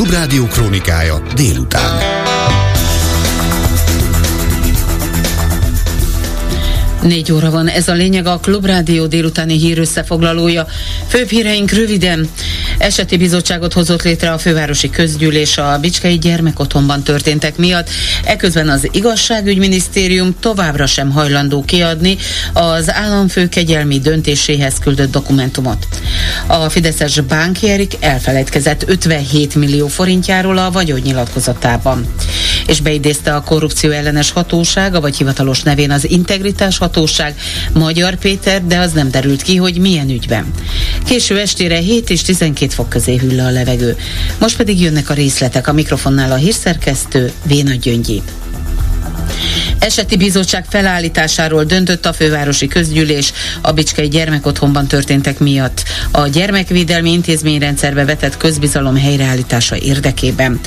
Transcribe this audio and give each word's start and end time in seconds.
Klubrádió 0.00 0.46
krónikája 0.46 1.22
délután. 1.34 1.98
Négy 7.02 7.32
óra 7.32 7.50
van, 7.50 7.68
ez 7.68 7.88
a 7.88 7.92
lényeg 7.92 8.26
a 8.26 8.38
Klubrádió 8.38 9.06
délutáni 9.06 9.58
hír 9.58 9.78
összefoglalója. 9.78 10.66
Főbb 11.08 11.28
híreink 11.28 11.70
röviden. 11.70 12.28
Eseti 12.80 13.16
bizottságot 13.16 13.72
hozott 13.72 14.02
létre 14.02 14.30
a 14.30 14.38
fővárosi 14.38 14.90
közgyűlés 14.90 15.58
a 15.58 15.78
Bicskei 15.80 16.18
gyermekotthonban 16.18 17.02
történtek 17.02 17.56
miatt. 17.56 17.88
Eközben 18.24 18.68
az 18.68 18.88
igazságügyminisztérium 18.90 20.36
továbbra 20.40 20.86
sem 20.86 21.10
hajlandó 21.10 21.64
kiadni 21.64 22.16
az 22.52 22.92
államfő 22.92 23.48
kegyelmi 23.48 23.98
döntéséhez 23.98 24.74
küldött 24.78 25.10
dokumentumot. 25.10 25.86
A 26.46 26.68
Fideszes 26.68 27.20
Bánkjerik 27.20 27.96
elfelejtkezett 28.00 28.88
57 28.88 29.54
millió 29.54 29.86
forintjáról 29.86 30.58
a 30.58 30.70
vagyonnyilatkozatában. 30.70 32.06
És 32.66 32.80
beidézte 32.80 33.34
a 33.34 33.42
korrupció 33.42 33.90
ellenes 33.90 34.30
hatósága, 34.30 35.00
vagy 35.00 35.16
hivatalos 35.16 35.62
nevén 35.62 35.90
az 35.90 36.10
integritás 36.10 36.78
hatóság 36.78 37.34
Magyar 37.72 38.14
Péter, 38.14 38.66
de 38.66 38.78
az 38.78 38.92
nem 38.92 39.10
derült 39.10 39.42
ki, 39.42 39.56
hogy 39.56 39.78
milyen 39.78 40.08
ügyben. 40.08 40.52
Késő 41.06 41.38
estére 41.38 41.78
7 41.78 42.10
és 42.10 42.22
12 42.22 42.68
fok 42.74 42.88
közé 42.88 43.16
hűl 43.16 43.40
a 43.40 43.50
levegő. 43.50 43.96
Most 44.38 44.56
pedig 44.56 44.80
jönnek 44.80 45.10
a 45.10 45.14
részletek 45.14 45.68
a 45.68 45.72
mikrofonnál 45.72 46.32
a 46.32 46.36
hírszerkesztő 46.36 47.32
Véna 47.46 47.74
Gyöngyi. 47.74 48.22
Eseti 49.80 50.16
bizottság 50.16 50.64
felállításáról 50.68 51.64
döntött 51.64 52.06
a 52.06 52.12
fővárosi 52.12 52.68
közgyűlés 52.68 53.32
a 53.60 53.72
Bicskei 53.72 54.08
gyermekotthonban 54.08 54.86
történtek 54.86 55.38
miatt. 55.38 55.82
A 56.10 56.26
gyermekvédelmi 56.26 57.12
intézményrendszerbe 57.12 58.04
vetett 58.04 58.36
közbizalom 58.36 58.96
helyreállítása 58.96 59.76
érdekében. 59.76 60.60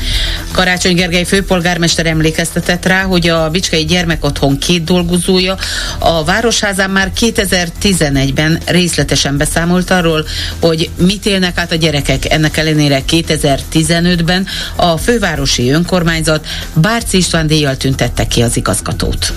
Karácsony 0.52 0.96
Gergely 0.96 1.24
főpolgármester 1.24 2.06
emlékeztetett 2.06 2.86
rá, 2.86 3.02
hogy 3.02 3.30
a 3.30 3.50
Bicskei 3.50 3.86
gyermekotthon 3.86 4.58
két 4.58 4.84
dolgozója 4.84 5.58
a 6.00 6.24
Városházán 6.24 6.90
már 6.90 7.12
2011-ben 7.20 8.60
részletesen 8.66 9.38
beszámolt 9.38 9.92
arról, 9.92 10.26
hogy 10.62 10.90
mit 10.98 11.26
élnek 11.26 11.58
át 11.58 11.72
a 11.72 11.76
gyerekek. 11.76 12.32
Ennek 12.32 12.58
ellenére 12.58 13.02
2015-ben 13.10 14.48
a 14.76 14.98
fővárosi 14.98 15.72
önkormányzat 15.72 16.48
Bárci 16.74 17.18
István 17.18 17.48
díjjal 17.48 17.78
tüntette 17.78 18.28
ki 18.34 18.42
az 18.42 18.58
igazgatót 18.58 19.34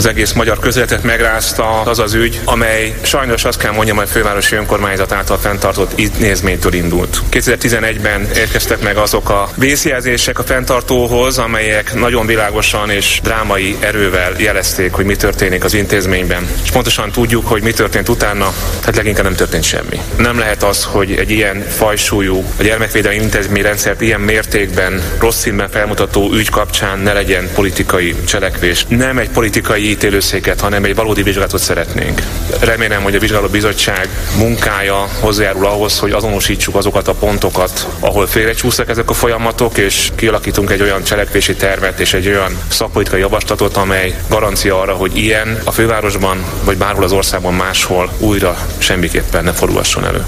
az 0.00 0.06
egész 0.06 0.32
magyar 0.32 0.58
közéletet 0.58 1.02
megrázta 1.02 1.80
az 1.80 1.98
az 1.98 2.14
ügy, 2.14 2.40
amely 2.44 2.94
sajnos 3.02 3.44
azt 3.44 3.58
kell 3.58 3.72
mondjam, 3.72 3.96
hogy 3.96 4.06
a 4.06 4.08
fővárosi 4.08 4.56
önkormányzat 4.56 5.12
által 5.12 5.38
fenntartott 5.38 5.98
intézménytől 5.98 6.72
indult. 6.72 7.22
2011-ben 7.30 8.28
érkeztek 8.36 8.82
meg 8.82 8.96
azok 8.96 9.30
a 9.30 9.48
vészjelzések 9.54 10.38
a 10.38 10.42
fenntartóhoz, 10.42 11.38
amelyek 11.38 11.94
nagyon 11.94 12.26
világosan 12.26 12.90
és 12.90 13.20
drámai 13.22 13.76
erővel 13.80 14.32
jelezték, 14.36 14.92
hogy 14.92 15.04
mi 15.04 15.16
történik 15.16 15.64
az 15.64 15.74
intézményben. 15.74 16.48
És 16.62 16.70
pontosan 16.70 17.10
tudjuk, 17.10 17.46
hogy 17.46 17.62
mi 17.62 17.72
történt 17.72 18.08
utána, 18.08 18.52
tehát 18.78 18.96
leginkább 18.96 19.24
nem 19.24 19.34
történt 19.34 19.64
semmi. 19.64 20.00
Nem 20.16 20.38
lehet 20.38 20.62
az, 20.62 20.84
hogy 20.84 21.12
egy 21.12 21.30
ilyen 21.30 21.64
fajsúlyú, 21.68 22.44
a 22.58 22.62
gyermekvédelmi 22.62 23.22
intézményrendszert 23.22 24.00
ilyen 24.00 24.20
mértékben 24.20 25.02
rossz 25.18 25.38
színben 25.38 25.70
felmutató 25.70 26.32
ügy 26.32 26.48
kapcsán 26.48 26.98
ne 26.98 27.12
legyen 27.12 27.48
politikai 27.54 28.14
cselekvés. 28.26 28.84
Nem 28.88 29.18
egy 29.18 29.30
politikai 29.30 29.88
ítélőszéket, 29.90 30.60
hanem 30.60 30.84
egy 30.84 30.94
valódi 30.94 31.22
vizsgálatot 31.22 31.60
szeretnénk. 31.60 32.22
Remélem, 32.60 33.02
hogy 33.02 33.14
a 33.14 33.18
vizsgálóbizottság 33.18 34.08
munkája 34.38 35.08
hozzájárul 35.20 35.66
ahhoz, 35.66 35.98
hogy 35.98 36.12
azonosítsuk 36.12 36.74
azokat 36.74 37.08
a 37.08 37.14
pontokat, 37.14 37.86
ahol 38.00 38.26
félrecsúsztak 38.26 38.88
ezek 38.88 39.10
a 39.10 39.14
folyamatok, 39.14 39.78
és 39.78 40.10
kialakítunk 40.14 40.70
egy 40.70 40.82
olyan 40.82 41.02
cselekvési 41.02 41.54
tervet 41.54 42.00
és 42.00 42.14
egy 42.14 42.26
olyan 42.26 42.58
szakpolitikai 42.68 43.20
javaslatot, 43.20 43.76
amely 43.76 44.14
garancia 44.28 44.80
arra, 44.80 44.94
hogy 44.94 45.16
ilyen 45.16 45.60
a 45.64 45.70
fővárosban 45.70 46.44
vagy 46.64 46.76
bárhol 46.76 47.04
az 47.04 47.12
országban 47.12 47.54
máshol 47.54 48.10
újra 48.18 48.56
semmiképpen 48.78 49.44
ne 49.44 49.52
fordulhasson 49.52 50.04
elő. 50.04 50.24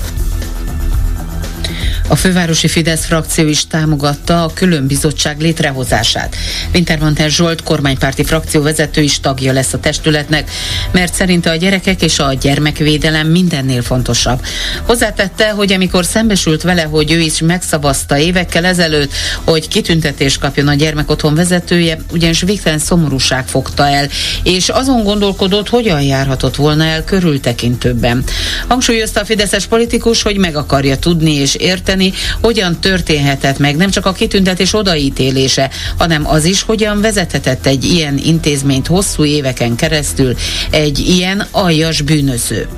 A 2.09 2.17
fővárosi 2.17 2.69
Fidesz 2.69 3.05
frakció 3.05 3.49
is 3.49 3.67
támogatta 3.67 4.45
a 4.45 4.51
külön 4.55 4.87
bizottság 4.87 5.41
létrehozását. 5.41 6.37
Wintermantel 6.75 7.29
Zsolt 7.29 7.63
kormánypárti 7.63 8.25
frakció 8.25 8.63
vezető 8.63 9.01
is 9.01 9.21
tagja 9.21 9.53
lesz 9.53 9.73
a 9.73 9.81
testületnek, 9.81 10.51
mert 10.91 11.15
szerinte 11.15 11.51
a 11.51 11.57
gyerekek 11.57 12.03
és 12.03 12.19
a 12.19 12.33
gyermekvédelem 12.33 13.27
mindennél 13.27 13.83
fontosabb. 13.83 14.45
Hozzátette, 14.87 15.51
hogy 15.51 15.73
amikor 15.73 16.05
szembesült 16.05 16.63
vele, 16.63 16.83
hogy 16.83 17.13
ő 17.13 17.21
is 17.21 17.41
megszavazta 17.41 18.19
évekkel 18.19 18.65
ezelőtt, 18.65 19.13
hogy 19.45 19.69
kitüntetés 19.69 20.39
kapjon 20.39 20.69
a 20.69 20.75
gyermekotthon 20.75 21.35
vezetője, 21.35 21.99
ugyanis 22.11 22.41
végtelen 22.41 22.79
szomorúság 22.79 23.47
fogta 23.47 23.89
el, 23.89 24.09
és 24.43 24.69
azon 24.69 25.03
gondolkodott, 25.03 25.69
hogyan 25.69 26.03
járhatott 26.03 26.57
volna 26.57 26.85
el 26.85 27.05
körültekintőbben. 27.05 28.25
Hangsúlyozta 28.69 29.21
a 29.21 29.25
fideszes 29.25 29.67
politikus, 29.67 30.23
hogy 30.23 30.37
meg 30.37 30.57
akarja 30.57 30.97
tudni 30.97 31.33
és 31.33 31.55
érteni, 31.55 31.92
érteni, 31.93 32.13
hogyan 32.41 32.81
történhetett 32.81 33.59
meg 33.59 33.77
nem 33.77 33.91
csak 33.91 34.07
a 34.07 34.13
kitüntetés 34.13 34.75
odaítélése, 34.75 35.71
hanem 35.99 36.29
az 36.29 36.45
is, 36.45 36.63
hogyan 36.63 37.01
vezethetett 37.01 37.67
egy 37.67 37.85
ilyen 37.85 38.19
intézményt 38.25 38.87
hosszú 38.87 39.25
éveken 39.25 39.77
keresztül 39.77 40.35
egy 40.71 40.99
ilyen 40.99 41.47
aljas 41.51 42.01
bűnöző. 42.01 42.69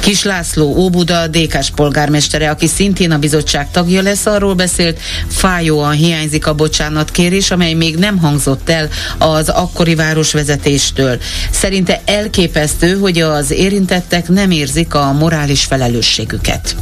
Kis 0.00 0.24
László 0.24 0.76
Óbuda, 0.76 1.26
DK-s 1.26 1.70
polgármestere, 1.70 2.50
aki 2.50 2.66
szintén 2.66 3.10
a 3.10 3.18
bizottság 3.18 3.70
tagja 3.70 4.02
lesz, 4.02 4.26
arról 4.26 4.54
beszélt, 4.54 5.00
fájóan 5.28 5.92
hiányzik 5.92 6.46
a 6.46 6.54
bocsánatkérés, 6.54 7.50
amely 7.50 7.72
még 7.72 7.96
nem 7.96 8.18
hangzott 8.18 8.68
el 8.68 8.88
az 9.18 9.48
akkori 9.48 9.94
városvezetéstől. 9.94 11.18
Szerinte 11.50 12.00
elképesztő, 12.04 12.98
hogy 12.98 13.20
az 13.20 13.50
érintettek 13.50 14.28
nem 14.28 14.50
érzik 14.50 14.94
a 14.94 15.12
morális 15.12 15.64
felelősségüket. 15.64 16.76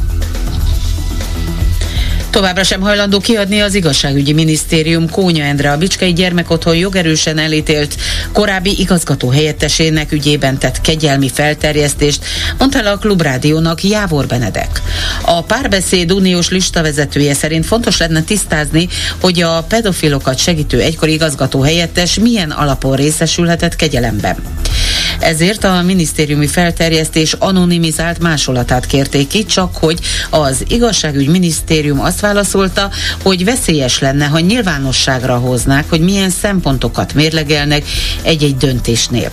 Továbbra 2.33 2.63
sem 2.63 2.81
hajlandó 2.81 3.19
kiadni 3.19 3.61
az 3.61 3.73
igazságügyi 3.73 4.33
minisztérium 4.33 5.09
Kónya 5.09 5.43
Endre 5.43 5.71
a 5.71 5.77
Bicskei 5.77 6.13
Gyermekotthon 6.13 6.75
jogerősen 6.75 7.37
elítélt 7.37 7.95
korábbi 8.31 8.79
igazgató 8.79 9.29
helyettesének 9.29 10.11
ügyében 10.11 10.57
tett 10.57 10.81
kegyelmi 10.81 11.29
felterjesztést, 11.29 12.25
mondta 12.57 12.81
le 12.81 12.91
a 12.91 12.97
Klubrádiónak 12.97 13.83
Jávor 13.83 14.27
Benedek. 14.27 14.81
A 15.21 15.43
párbeszéd 15.43 16.11
uniós 16.11 16.49
listavezetője 16.49 17.33
szerint 17.33 17.65
fontos 17.65 17.97
lenne 17.97 18.21
tisztázni, 18.21 18.87
hogy 19.21 19.41
a 19.41 19.63
pedofilokat 19.63 20.37
segítő 20.37 20.81
egykori 20.81 21.13
igazgató 21.13 21.61
helyettes 21.61 22.19
milyen 22.19 22.51
alapon 22.51 22.95
részesülhetett 22.95 23.75
kegyelemben. 23.75 24.35
Ezért 25.23 25.63
a 25.63 25.81
minisztériumi 25.81 26.47
felterjesztés 26.47 27.33
anonimizált 27.33 28.19
másolatát 28.19 28.85
kérték 28.85 29.27
ki, 29.27 29.45
csak 29.45 29.75
hogy 29.75 29.99
az 30.29 30.63
igazságügy 30.67 31.27
minisztérium 31.27 31.99
azt 31.99 32.19
válaszolta, 32.19 32.89
hogy 33.23 33.43
veszélyes 33.43 33.99
lenne, 33.99 34.25
ha 34.25 34.39
nyilvánosságra 34.39 35.37
hoznák, 35.37 35.89
hogy 35.89 35.99
milyen 35.99 36.29
szempontokat 36.29 37.13
mérlegelnek 37.13 37.83
egy-egy 38.21 38.57
döntésnél. 38.57 39.31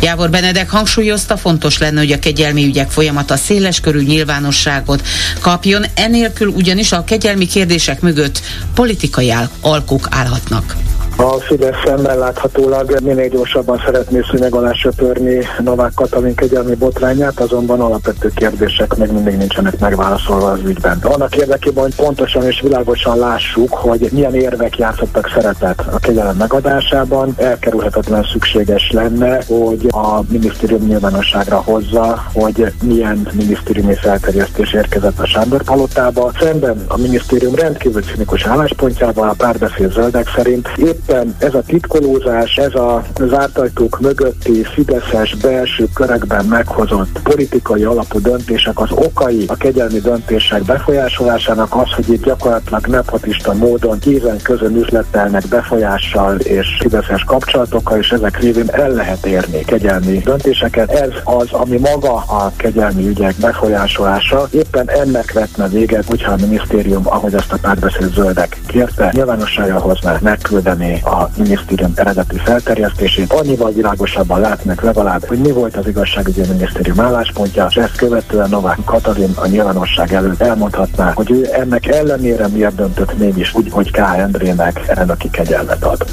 Jávor 0.00 0.30
Benedek 0.30 0.70
hangsúlyozta, 0.70 1.36
fontos 1.36 1.78
lenne, 1.78 1.98
hogy 1.98 2.12
a 2.12 2.18
kegyelmi 2.18 2.64
ügyek 2.64 2.90
folyamata 2.90 3.36
széles 3.36 3.80
körű 3.80 4.02
nyilvánosságot 4.02 5.06
kapjon, 5.40 5.84
enélkül 5.94 6.48
ugyanis 6.48 6.92
a 6.92 7.04
kegyelmi 7.04 7.46
kérdések 7.46 8.00
mögött 8.00 8.40
politikai 8.74 9.32
alkuk 9.60 10.06
állhatnak. 10.10 10.76
A 11.20 11.40
Fidesz 11.40 11.76
szemben 11.84 12.18
láthatólag 12.18 13.00
minél 13.02 13.28
gyorsabban 13.28 13.82
szeretné 13.84 14.20
szűnyeg 14.30 14.54
alá 14.54 14.72
söpörni 14.72 15.38
Novák 15.58 15.92
Katalin 15.94 16.34
kegyelmi 16.34 16.74
botrányát, 16.74 17.40
azonban 17.40 17.80
alapvető 17.80 18.30
kérdések 18.34 18.96
még 18.96 19.12
mindig 19.12 19.36
nincsenek 19.36 19.78
megválaszolva 19.78 20.50
az 20.50 20.60
ügyben. 20.64 20.98
Annak 21.02 21.36
érdekében, 21.36 21.82
hogy 21.82 21.94
pontosan 21.94 22.42
és 22.46 22.60
világosan 22.60 23.18
lássuk, 23.18 23.74
hogy 23.74 24.08
milyen 24.12 24.34
érvek 24.34 24.78
játszottak 24.78 25.30
szerepet 25.34 25.84
a 25.92 25.98
kegyelem 25.98 26.36
megadásában, 26.36 27.34
elkerülhetetlen 27.36 28.26
szükséges 28.32 28.90
lenne, 28.90 29.38
hogy 29.46 29.86
a 29.90 30.20
minisztérium 30.28 30.86
nyilvánosságra 30.86 31.56
hozza, 31.56 32.24
hogy 32.32 32.72
milyen 32.82 33.28
minisztériumi 33.32 33.94
felterjesztés 33.94 34.72
érkezett 34.72 35.18
a 35.18 35.26
Sándor 35.26 35.62
palotába. 35.62 36.32
Szemben 36.40 36.84
a 36.88 36.96
minisztérium 36.96 37.54
rendkívül 37.54 38.02
cinikus 38.02 38.46
álláspontjával 38.46 39.28
a 39.28 39.34
párbeszéd 39.36 39.92
zöldek 39.92 40.32
szerint 40.36 40.68
épp 40.76 41.09
éppen 41.10 41.34
ez 41.38 41.54
a 41.54 41.62
titkolózás, 41.62 42.56
ez 42.56 42.74
a 42.74 43.02
zárt 43.20 43.58
ajtók 43.58 44.00
mögötti 44.00 44.64
Fideszes 44.64 45.34
belső 45.34 45.88
körekben 45.94 46.44
meghozott 46.44 47.20
politikai 47.22 47.84
alapú 47.84 48.20
döntések 48.20 48.80
az 48.80 48.90
okai 48.90 49.44
a 49.46 49.56
kegyelmi 49.56 49.98
döntések 49.98 50.62
befolyásolásának 50.62 51.74
az, 51.74 51.92
hogy 51.92 52.08
itt 52.12 52.24
gyakorlatilag 52.24 52.86
nepotista 52.86 53.52
módon 53.52 53.98
kézen 53.98 54.38
közön 54.42 54.76
üzletelnek 54.76 55.42
befolyással 55.48 56.38
és 56.38 56.76
Fideszes 56.80 57.24
kapcsolatokkal, 57.24 57.98
és 57.98 58.10
ezek 58.10 58.40
révén 58.40 58.68
el 58.70 58.90
lehet 58.90 59.26
érni 59.26 59.64
kegyelmi 59.64 60.18
döntéseket. 60.18 60.90
Ez 60.90 61.10
az, 61.24 61.48
ami 61.50 61.78
maga 61.78 62.14
a 62.14 62.52
kegyelmi 62.56 63.08
ügyek 63.08 63.34
befolyásolása. 63.40 64.48
Éppen 64.50 64.90
ennek 64.90 65.32
vetne 65.32 65.68
véget, 65.68 66.04
hogyha 66.04 66.32
a 66.32 66.36
minisztérium, 66.40 67.02
ahogy 67.04 67.34
ezt 67.34 67.52
a 67.52 67.58
párbeszéd 67.60 68.12
zöldek 68.12 68.60
kérte, 68.66 69.10
nyilvánosságra 69.14 69.78
hozná, 69.78 70.18
megküldeni 70.20 70.89
a 70.94 71.30
minisztérium 71.36 71.92
eredeti 71.94 72.36
felterjesztését. 72.36 73.32
Annyival 73.32 73.70
világosabban 73.70 74.40
látnak 74.40 74.82
legalább, 74.82 75.24
hogy 75.24 75.38
mi 75.38 75.50
volt 75.50 75.76
az 75.76 75.86
igazságügyi 75.86 76.40
minisztérium 76.48 77.00
álláspontja, 77.00 77.66
és 77.70 77.76
ezt 77.76 77.96
követően 77.96 78.48
Novák 78.48 78.78
Katalin 78.84 79.32
a 79.34 79.46
nyilvánosság 79.46 80.12
előtt 80.12 80.40
elmondhatná, 80.40 81.12
hogy 81.12 81.30
ő 81.30 81.48
ennek 81.52 81.86
ellenére 81.86 82.48
miért 82.48 82.74
döntött 82.74 83.18
mégis 83.18 83.54
úgy, 83.54 83.70
hogy 83.70 83.90
K. 83.90 83.98
Endrének 83.98 84.82
elnöki 84.86 85.30
kegyelmet 85.30 85.84
ad 85.84 86.04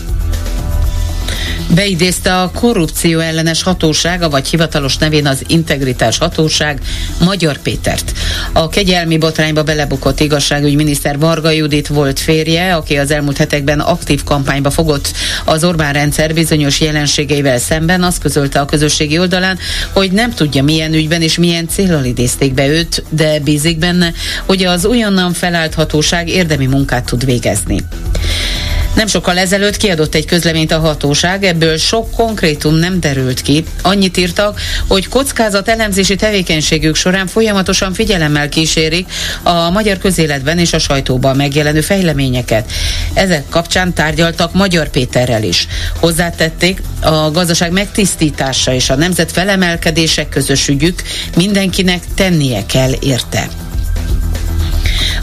beidézte 1.75 2.41
a 2.41 2.51
korrupció 2.51 3.19
ellenes 3.19 3.63
hatósága, 3.63 4.29
vagy 4.29 4.47
hivatalos 4.47 4.97
nevén 4.97 5.27
az 5.27 5.41
integritás 5.47 6.17
hatóság 6.17 6.81
Magyar 7.23 7.57
Pétert. 7.57 8.11
A 8.53 8.69
kegyelmi 8.69 9.17
botrányba 9.17 9.63
belebukott 9.63 10.19
igazságügyminiszter 10.19 11.19
Varga 11.19 11.49
Judit 11.49 11.87
volt 11.87 12.19
férje, 12.19 12.75
aki 12.75 12.97
az 12.97 13.11
elmúlt 13.11 13.37
hetekben 13.37 13.79
aktív 13.79 14.23
kampányba 14.23 14.69
fogott 14.69 15.11
az 15.45 15.63
Orbán 15.63 15.93
rendszer 15.93 16.33
bizonyos 16.33 16.79
jelenségeivel 16.79 17.59
szemben, 17.59 18.03
azt 18.03 18.21
közölte 18.21 18.59
a 18.59 18.65
közösségi 18.65 19.19
oldalán, 19.19 19.57
hogy 19.91 20.11
nem 20.11 20.33
tudja 20.33 20.63
milyen 20.63 20.93
ügyben 20.93 21.21
és 21.21 21.37
milyen 21.37 21.67
célral 21.67 22.03
idézték 22.03 22.53
be 22.53 22.67
őt, 22.67 23.03
de 23.09 23.39
bízik 23.39 23.77
benne, 23.77 24.13
hogy 24.45 24.63
az 24.63 24.85
újonnan 24.85 25.33
felállt 25.33 25.73
hatóság 25.73 26.29
érdemi 26.29 26.65
munkát 26.65 27.05
tud 27.05 27.25
végezni. 27.25 27.83
Nem 28.97 29.07
sokkal 29.07 29.37
ezelőtt 29.37 29.77
kiadott 29.77 30.15
egy 30.15 30.25
közleményt 30.25 30.71
a 30.71 30.79
hatóság, 30.79 31.43
ebből 31.43 31.77
sok 31.77 32.11
konkrétum 32.11 32.75
nem 32.75 32.99
derült 32.99 33.41
ki. 33.41 33.63
Annyit 33.81 34.17
írtak, 34.17 34.59
hogy 34.87 35.07
kockázat 35.07 35.69
elemzési 35.69 36.15
tevékenységük 36.15 36.95
során 36.95 37.27
folyamatosan 37.27 37.93
figyelemmel 37.93 38.49
kísérik 38.49 39.07
a 39.43 39.69
magyar 39.69 39.97
közéletben 39.97 40.57
és 40.57 40.73
a 40.73 40.79
sajtóban 40.79 41.35
megjelenő 41.35 41.81
fejleményeket. 41.81 42.71
Ezek 43.13 43.49
kapcsán 43.49 43.93
tárgyaltak 43.93 44.53
Magyar 44.53 44.89
Péterrel 44.89 45.43
is. 45.43 45.67
Hozzátették, 45.99 46.81
a 47.01 47.31
gazdaság 47.31 47.71
megtisztítása 47.71 48.73
és 48.73 48.89
a 48.89 48.95
nemzet 48.95 49.31
felemelkedések 49.31 50.29
közös 50.29 50.67
ügyük 50.67 51.01
mindenkinek 51.35 52.03
tennie 52.15 52.65
kell 52.65 52.91
érte. 52.99 53.66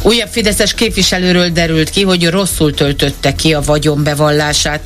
Újabb 0.07 0.29
Fideszes 0.31 0.75
képviselőről 0.75 1.49
derült 1.49 1.91
ki, 1.91 2.03
hogy 2.03 2.29
rosszul 2.29 2.75
töltötte 2.75 3.35
ki 3.35 3.55
a 3.55 3.61
vagyonbevallását. 3.61 4.81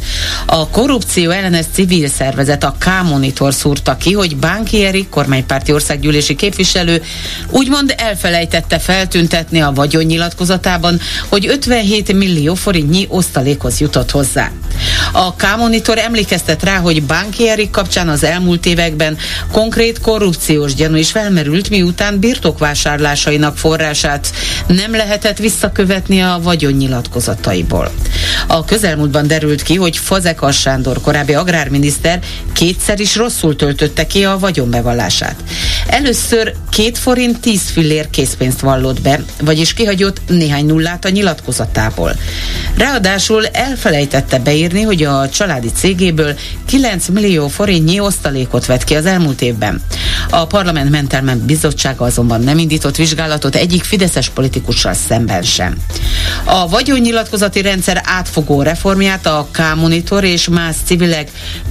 A 0.47 0.69
korrupció 0.69 1.31
ellenes 1.31 1.65
civil 1.73 2.09
szervezet, 2.09 2.65
a 2.65 2.77
K-Monitor 2.79 3.55
szúrta 3.55 3.97
ki, 3.97 4.13
hogy 4.13 4.37
Bánki 4.37 4.85
Erik, 4.85 5.09
kormánypárti 5.09 5.73
országgyűlési 5.73 6.35
képviselő, 6.35 7.03
úgymond 7.51 7.95
elfelejtette 7.97 8.79
feltüntetni 8.79 9.61
a 9.61 9.73
vagyonnyilatkozatában, 9.73 11.01
hogy 11.29 11.47
57 11.47 12.13
millió 12.13 12.55
forintnyi 12.55 13.07
osztalékhoz 13.09 13.81
jutott 13.81 14.11
hozzá. 14.11 14.51
A 15.13 15.35
K-Monitor 15.35 15.99
emlékeztet 15.99 16.63
rá, 16.63 16.77
hogy 16.77 17.03
Bánki 17.03 17.71
kapcsán 17.71 18.09
az 18.09 18.25
elmúlt 18.25 18.67
években 18.67 19.17
konkrét 19.53 20.01
korrupciós 20.01 20.75
gyanú 20.75 20.97
is 20.97 21.11
felmerült, 21.11 21.71
miután 21.71 22.19
birtokvásárlásainak 22.19 23.57
forrását 23.57 24.33
nem 24.67 24.91
lehetett 24.91 25.39
visszakövetni 25.39 26.21
a 26.23 26.41
vagyonnyilatkozataiból. 26.43 27.91
A 28.47 28.65
közelmúltban 28.65 29.27
derült 29.27 29.63
ki, 29.63 29.75
hogy 29.75 29.97
Fazekas 29.97 30.61
Sándor, 30.61 31.01
korábbi 31.01 31.35
agrárminiszter 31.35 32.19
kétszer 32.53 33.01
is 33.01 33.17
rosszul 33.17 33.57
töltötte 33.57 34.07
ki 34.07 34.25
a 34.25 34.39
vagyonbevallását. 34.39 35.37
Először 35.87 36.55
két 36.71 36.99
forint 36.99 37.41
10 37.41 37.61
fillér 37.71 38.11
készpénzt 38.11 38.61
vallott 38.61 39.01
be, 39.01 39.21
vagyis 39.41 39.75
kihagyott 39.75 40.21
néhány 40.29 40.67
nullát 40.67 41.05
a 41.05 41.09
nyilatkozatából. 41.09 42.17
Ráadásul 42.77 43.47
elfelejtette 43.47 44.39
beírni, 44.39 44.68
hogy 44.77 45.03
a 45.03 45.29
családi 45.29 45.71
cégéből 45.73 46.39
9 46.67 47.09
millió 47.09 47.49
forintnyi 47.49 48.01
osztalékot 48.01 48.67
vett 48.67 48.85
ki 48.85 48.95
az 48.95 49.07
elmúlt 49.07 49.43
évben. 49.43 49.83
A 50.31 50.47
parlament 50.47 50.91
mentelmen 50.91 51.43
bizottsága 51.47 52.05
azonban 52.05 52.41
nem 52.41 52.59
indított 52.59 52.97
vizsgálatot 52.97 53.55
egyik 53.55 53.83
fideszes 53.83 54.29
politikussal 54.29 54.95
szemben 54.95 55.43
sem. 55.43 55.77
A 56.45 56.69
vagyonnyilatkozati 56.69 57.61
rendszer 57.61 58.01
átfogó 58.05 58.63
reformját 58.63 59.27
a 59.27 59.49
K-Monitor 59.51 60.25
és 60.25 60.49
más 60.49 60.77
civilek 60.85 61.31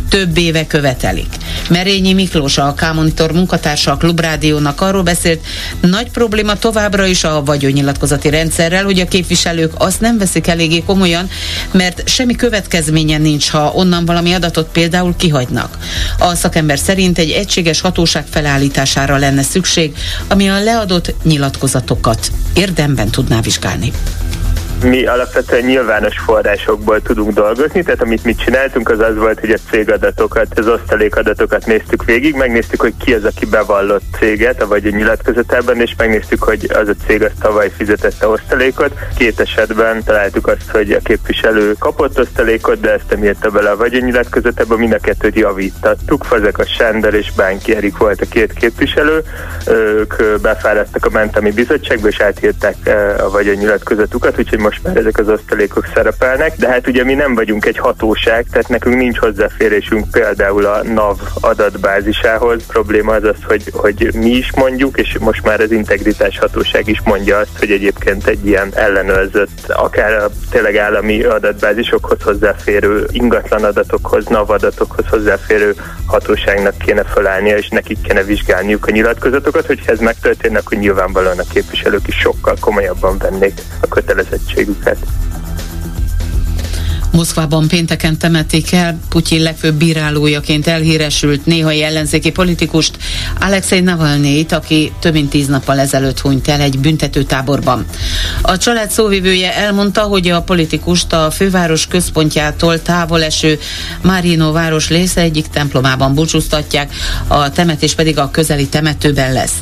több 0.09 0.37
éve 0.37 0.67
követelik. 0.67 1.35
Merényi 1.69 2.13
Miklós, 2.13 2.57
a 2.57 2.73
K-Monitor 2.73 3.31
munkatársa 3.31 3.91
a 3.91 3.97
Klubrádiónak 3.97 4.81
arról 4.81 5.03
beszélt, 5.03 5.45
nagy 5.81 6.11
probléma 6.11 6.55
továbbra 6.55 7.05
is 7.05 7.23
a 7.23 7.43
vagyonnyilatkozati 7.43 8.29
rendszerrel, 8.29 8.83
hogy 8.83 8.99
a 8.99 9.07
képviselők 9.07 9.73
azt 9.77 10.01
nem 10.01 10.17
veszik 10.17 10.47
eléggé 10.47 10.83
komolyan, 10.85 11.29
mert 11.71 12.09
semmi 12.09 12.35
következménye 12.87 13.17
nincs, 13.17 13.49
ha 13.49 13.71
onnan 13.75 14.05
valami 14.05 14.33
adatot 14.33 14.67
például 14.71 15.15
kihagynak. 15.17 15.77
A 16.19 16.35
szakember 16.35 16.79
szerint 16.79 17.17
egy 17.17 17.31
egységes 17.31 17.81
hatóság 17.81 18.25
felállítására 18.29 19.17
lenne 19.17 19.41
szükség, 19.41 19.95
ami 20.27 20.49
a 20.49 20.63
leadott 20.63 21.13
nyilatkozatokat 21.23 22.31
érdemben 22.53 23.09
tudná 23.09 23.41
vizsgálni 23.41 23.91
mi 24.83 25.05
alapvetően 25.05 25.63
nyilvános 25.63 26.17
forrásokból 26.17 27.01
tudunk 27.01 27.33
dolgozni, 27.33 27.83
tehát 27.83 28.01
amit 28.01 28.23
mi 28.23 28.35
csináltunk 28.35 28.89
az 28.89 28.99
az 28.99 29.15
volt, 29.15 29.39
hogy 29.39 29.51
a 29.51 29.69
cégadatokat, 29.69 30.59
az 30.59 30.67
osztalékadatokat 30.67 31.65
néztük 31.65 32.03
végig, 32.03 32.35
megnéztük, 32.35 32.81
hogy 32.81 32.93
ki 32.97 33.13
az, 33.13 33.23
aki 33.23 33.45
bevallott 33.45 34.03
céget, 34.19 34.63
vagy 34.63 34.85
a 34.85 34.89
nyilatkozatában, 34.89 35.81
és 35.81 35.93
megnéztük, 35.97 36.43
hogy 36.43 36.69
az 36.73 36.87
a 36.87 37.05
cég 37.07 37.23
az 37.23 37.31
tavaly 37.39 37.71
fizetette 37.77 38.27
osztalékot. 38.27 38.91
Két 39.17 39.39
esetben 39.39 40.03
találtuk 40.03 40.47
azt, 40.47 40.69
hogy 40.71 40.91
a 40.91 40.99
képviselő 41.03 41.75
kapott 41.79 42.19
osztalékot, 42.19 42.79
de 42.79 42.91
ezt 42.91 43.09
nem 43.09 43.23
írta 43.23 43.49
bele 43.49 43.69
a 43.69 43.77
vagyonnyilatkozatában, 43.77 44.79
mind 44.79 44.93
a 44.93 44.97
kettőt 44.97 45.35
javítattuk. 45.35 46.25
a 46.57 46.65
Sándor 46.65 47.13
és 47.13 47.31
Bánki 47.31 47.75
Erik 47.75 47.97
volt 47.97 48.21
a 48.21 48.25
két 48.29 48.53
képviselő, 48.53 49.23
ők 49.67 50.41
befáradtak 50.41 51.05
a 51.05 51.09
mentami 51.09 51.51
bizottságba, 51.51 52.07
és 52.07 52.19
átírták 52.19 52.75
a 53.17 53.29
vagyonnyilatkozatukat, 53.29 54.39
úgyhogy 54.39 54.59
most 54.67 54.83
már 54.83 54.97
ezek 54.97 55.17
az 55.17 55.29
osztalékok 55.29 55.87
szerepelnek, 55.93 56.55
de 56.57 56.67
hát 56.67 56.87
ugye 56.87 57.03
mi 57.03 57.13
nem 57.13 57.35
vagyunk 57.35 57.65
egy 57.65 57.77
hatóság, 57.77 58.45
tehát 58.51 58.67
nekünk 58.67 58.95
nincs 58.95 59.17
hozzáférésünk 59.17 60.11
például 60.11 60.65
a 60.65 60.83
NAV 60.83 61.19
adatbázisához. 61.41 62.63
A 62.67 62.71
probléma 62.71 63.13
az 63.13 63.23
az, 63.23 63.35
hogy, 63.47 63.63
hogy 63.73 64.09
mi 64.13 64.29
is 64.29 64.51
mondjuk, 64.55 64.97
és 64.97 65.17
most 65.19 65.43
már 65.43 65.59
az 65.61 65.71
integritás 65.71 66.39
hatóság 66.39 66.87
is 66.87 67.01
mondja 67.03 67.37
azt, 67.37 67.59
hogy 67.59 67.71
egyébként 67.71 68.27
egy 68.27 68.45
ilyen 68.45 68.69
ellenőrzött, 68.73 69.67
akár 69.67 70.13
a 70.13 70.29
tényleg 70.49 70.77
állami 70.77 71.23
adatbázisokhoz 71.23 72.21
hozzáférő 72.21 73.07
ingatlan 73.11 73.63
adatokhoz, 73.63 74.25
NAV 74.25 74.49
adatokhoz 74.49 75.05
hozzáférő 75.09 75.75
hatóságnak 76.05 76.77
kéne 76.77 77.03
felállnia, 77.03 77.57
és 77.57 77.69
nekik 77.69 78.01
kéne 78.01 78.23
vizsgálniuk 78.23 78.87
a 78.87 78.91
nyilatkozatokat, 78.91 79.65
hogy 79.65 79.81
ez 79.85 79.99
megtörténne, 79.99 80.59
akkor 80.59 80.77
nyilvánvalóan 80.77 81.39
a 81.39 81.43
képviselők 81.53 82.07
is 82.07 82.15
sokkal 82.15 82.55
komolyabban 82.59 83.17
vennék 83.17 83.53
a 83.81 83.87
Exactly. 84.57 85.26
Moszkvában 87.17 87.67
pénteken 87.67 88.17
temetik 88.17 88.71
el 88.71 88.99
Putyin 89.09 89.41
legfőbb 89.41 89.75
bírálójaként 89.75 90.67
elhíresült 90.67 91.45
néhai 91.45 91.83
ellenzéki 91.83 92.31
politikust, 92.31 92.97
Alexei 93.39 93.79
Navalnyit, 93.79 94.51
aki 94.51 94.91
több 94.99 95.13
mint 95.13 95.29
tíz 95.29 95.47
nappal 95.47 95.79
ezelőtt 95.79 96.19
hunyt 96.19 96.47
el 96.47 96.61
egy 96.61 96.79
büntetőtáborban. 96.79 97.85
A 98.41 98.57
család 98.57 98.91
szóvivője 98.91 99.55
elmondta, 99.55 100.01
hogy 100.01 100.29
a 100.29 100.41
politikust 100.41 101.13
a 101.13 101.31
főváros 101.31 101.87
központjától 101.87 102.81
távol 102.81 103.23
eső 103.23 103.59
Marino 104.01 104.51
város 104.51 104.89
része 104.89 105.21
egyik 105.21 105.47
templomában 105.47 106.13
búcsúztatják, 106.13 106.93
a 107.27 107.51
temetés 107.51 107.93
pedig 107.93 108.17
a 108.17 108.31
közeli 108.31 108.67
temetőben 108.67 109.33
lesz. 109.33 109.53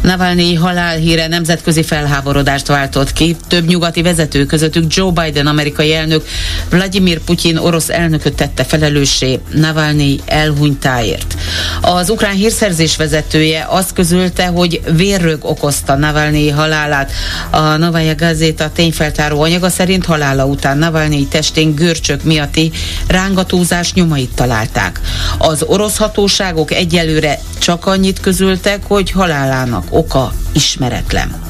Navalnyi 0.00 0.54
halálhíre 0.54 1.26
nemzetközi 1.26 1.82
felháborodást 1.82 2.66
váltott 2.66 3.12
ki, 3.12 3.36
több 3.48 3.66
nyugati 3.66 4.02
vezető 4.02 4.46
közöttük 4.46 4.94
Joe 4.94 5.10
Biden 5.10 5.46
amerikai 5.46 5.94
elnök, 5.94 6.24
Vladimir 6.70 7.00
Vladimir 7.02 7.24
Putyin 7.24 7.56
orosz 7.56 7.88
elnököt 7.88 8.34
tette 8.34 8.64
felelőssé 8.64 9.40
Navalnyi 9.54 10.20
elhunytáért. 10.26 11.34
Az 11.80 12.10
ukrán 12.10 12.34
hírszerzés 12.34 12.96
vezetője 12.96 13.66
azt 13.68 13.92
közölte, 13.92 14.46
hogy 14.46 14.80
vérrög 14.96 15.44
okozta 15.44 15.96
Navalnyi 15.96 16.48
halálát. 16.48 17.12
A 17.50 17.76
Novaya 17.76 18.14
Gazeta 18.14 18.70
tényfeltáró 18.72 19.42
anyaga 19.42 19.68
szerint 19.68 20.04
halála 20.04 20.46
után 20.46 20.78
Navalnyi 20.78 21.26
testén 21.26 21.74
görcsök 21.74 22.22
miatti 22.22 22.72
rángatózás 23.06 23.92
nyomait 23.92 24.34
találták. 24.34 25.00
Az 25.38 25.62
orosz 25.62 25.96
hatóságok 25.96 26.72
egyelőre 26.72 27.38
csak 27.58 27.86
annyit 27.86 28.20
közöltek, 28.20 28.82
hogy 28.86 29.10
halálának 29.10 29.84
oka 29.90 30.32
ismeretlen. 30.52 31.40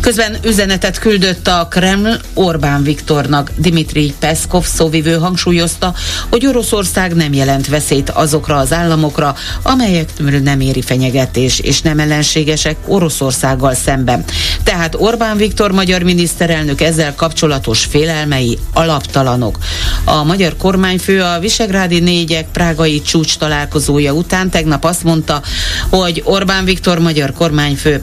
Közben 0.00 0.36
üzenetet 0.44 0.98
küldött 0.98 1.48
a 1.48 1.66
Kreml 1.70 2.20
Orbán 2.34 2.82
Viktornak. 2.82 3.50
Dimitri 3.56 4.14
Peszkov 4.18 4.64
szóvivő 4.64 5.14
hangsúlyozta, 5.14 5.94
hogy 6.30 6.46
Oroszország 6.46 7.14
nem 7.14 7.32
jelent 7.32 7.66
veszélyt 7.68 8.10
azokra 8.10 8.56
az 8.56 8.72
államokra, 8.72 9.34
amelyekről 9.62 10.40
nem 10.40 10.60
éri 10.60 10.82
fenyegetés, 10.82 11.58
és 11.58 11.80
nem 11.80 11.98
ellenségesek 11.98 12.76
Oroszországgal 12.86 13.74
szemben. 13.74 14.24
Tehát 14.62 14.94
Orbán 14.98 15.36
Viktor 15.36 15.72
magyar 15.72 16.02
miniszterelnök 16.02 16.80
ezzel 16.80 17.14
kapcsolatos 17.14 17.84
félelmei 17.84 18.58
alaptalanok. 18.72 19.58
A 20.04 20.24
magyar 20.24 20.56
kormányfő 20.56 21.22
a 21.22 21.38
Visegrádi 21.38 22.00
négyek 22.00 22.50
prágai 22.52 23.02
csúcs 23.02 23.38
találkozója 23.38 24.12
után 24.12 24.50
tegnap 24.50 24.84
azt 24.84 25.04
mondta, 25.04 25.42
hogy 25.88 26.22
Orbán 26.24 26.64
Viktor 26.64 26.98
magyar 26.98 27.32
kormányfő 27.32 28.02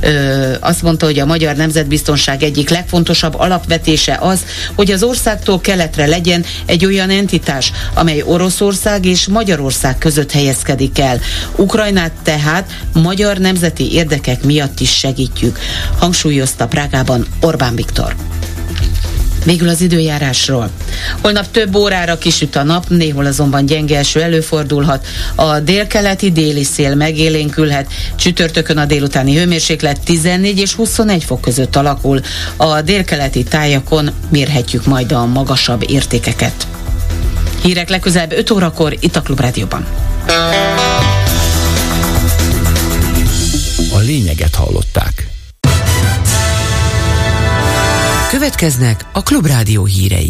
ö, 0.00 0.52
azt 0.60 0.82
mondta, 0.82 1.06
hogy 1.06 1.18
a 1.18 1.26
magyar 1.26 1.56
nemzetbiztonság 1.56 2.42
egyik 2.42 2.68
legfontosabb 2.68 3.34
alapvetése 3.38 4.18
az, 4.20 4.44
hogy 4.74 4.90
az 4.90 5.02
országtól 5.02 5.60
keletre 5.60 6.06
legyen 6.06 6.44
egy 6.66 6.84
olyan 6.84 7.10
entitás, 7.10 7.72
amely 7.94 8.22
Oroszország 8.26 9.04
és 9.04 9.26
Magyarország 9.26 9.98
között 9.98 10.32
helyezkedik 10.32 10.98
el. 10.98 11.20
Ukrajnát 11.56 12.12
tehát 12.22 12.70
magyar 12.92 13.38
nemzeti 13.38 13.92
érdekek 13.92 14.42
miatt 14.44 14.80
is 14.80 14.96
segítjük, 14.96 15.58
hangsúlyozta 15.98 16.66
Prágában 16.66 17.26
Orbán 17.40 17.74
Viktor. 17.74 18.33
Végül 19.44 19.68
az 19.68 19.80
időjárásról. 19.80 20.70
Holnap 21.20 21.50
több 21.50 21.74
órára 21.74 22.18
kisüt 22.18 22.56
a 22.56 22.62
nap, 22.62 22.88
néhol 22.88 23.26
azonban 23.26 23.66
gyenge 23.66 23.98
eső 23.98 24.22
előfordulhat. 24.22 25.06
A 25.34 25.60
délkeleti 25.60 26.32
déli 26.32 26.64
szél 26.64 26.94
megélénkülhet, 26.94 27.92
csütörtökön 28.16 28.76
a 28.76 28.84
délutáni 28.84 29.36
hőmérséklet 29.36 30.00
14 30.04 30.58
és 30.58 30.72
21 30.72 31.24
fok 31.24 31.40
között 31.40 31.76
alakul. 31.76 32.20
A 32.56 32.80
délkeleti 32.80 33.42
tájakon 33.42 34.10
mérhetjük 34.28 34.86
majd 34.86 35.12
a 35.12 35.26
magasabb 35.26 35.90
értékeket. 35.90 36.66
Hírek 37.62 37.88
legközelebb 37.88 38.32
5 38.32 38.50
órakor 38.50 38.96
itt 39.00 39.16
a 39.16 39.22
Klub 39.22 39.40
Rádióban. 39.40 39.86
A 43.92 43.98
lényeget 43.98 44.54
hallották. 44.54 45.13
Következnek 48.34 49.04
a 49.12 49.22
Klubrádió 49.22 49.84
hírei. 49.84 50.28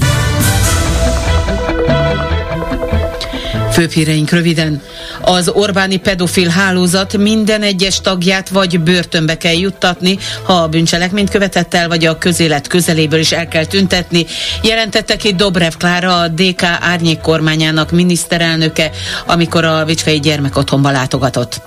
Főbb 3.73 3.93
röviden. 4.31 4.83
Az 5.23 5.49
Orbáni 5.49 5.97
pedofil 5.97 6.49
hálózat 6.49 7.17
minden 7.17 7.63
egyes 7.63 8.01
tagját 8.01 8.49
vagy 8.49 8.81
börtönbe 8.81 9.37
kell 9.37 9.53
juttatni, 9.53 10.19
ha 10.43 10.53
a 10.53 10.69
bűncselekményt 10.69 11.31
követett 11.31 11.75
el, 11.75 11.89
vagy 11.89 12.05
a 12.05 12.19
közélet 12.19 12.67
közeléből 12.67 13.21
is 13.21 13.33
el 13.33 13.49
kell 13.49 13.65
tüntetni, 13.65 14.27
jelentette 14.63 15.17
ki 15.17 15.35
Dobrev 15.35 15.73
Klára, 15.79 16.21
a 16.21 16.29
DK 16.29 16.63
árnyék 16.63 17.21
kormányának 17.21 17.91
miniszterelnöke, 17.91 18.91
amikor 19.27 19.65
a 19.65 19.85
Vicskei 19.85 20.21
gyermekotthonba 20.21 20.91
látogatott. 20.91 21.61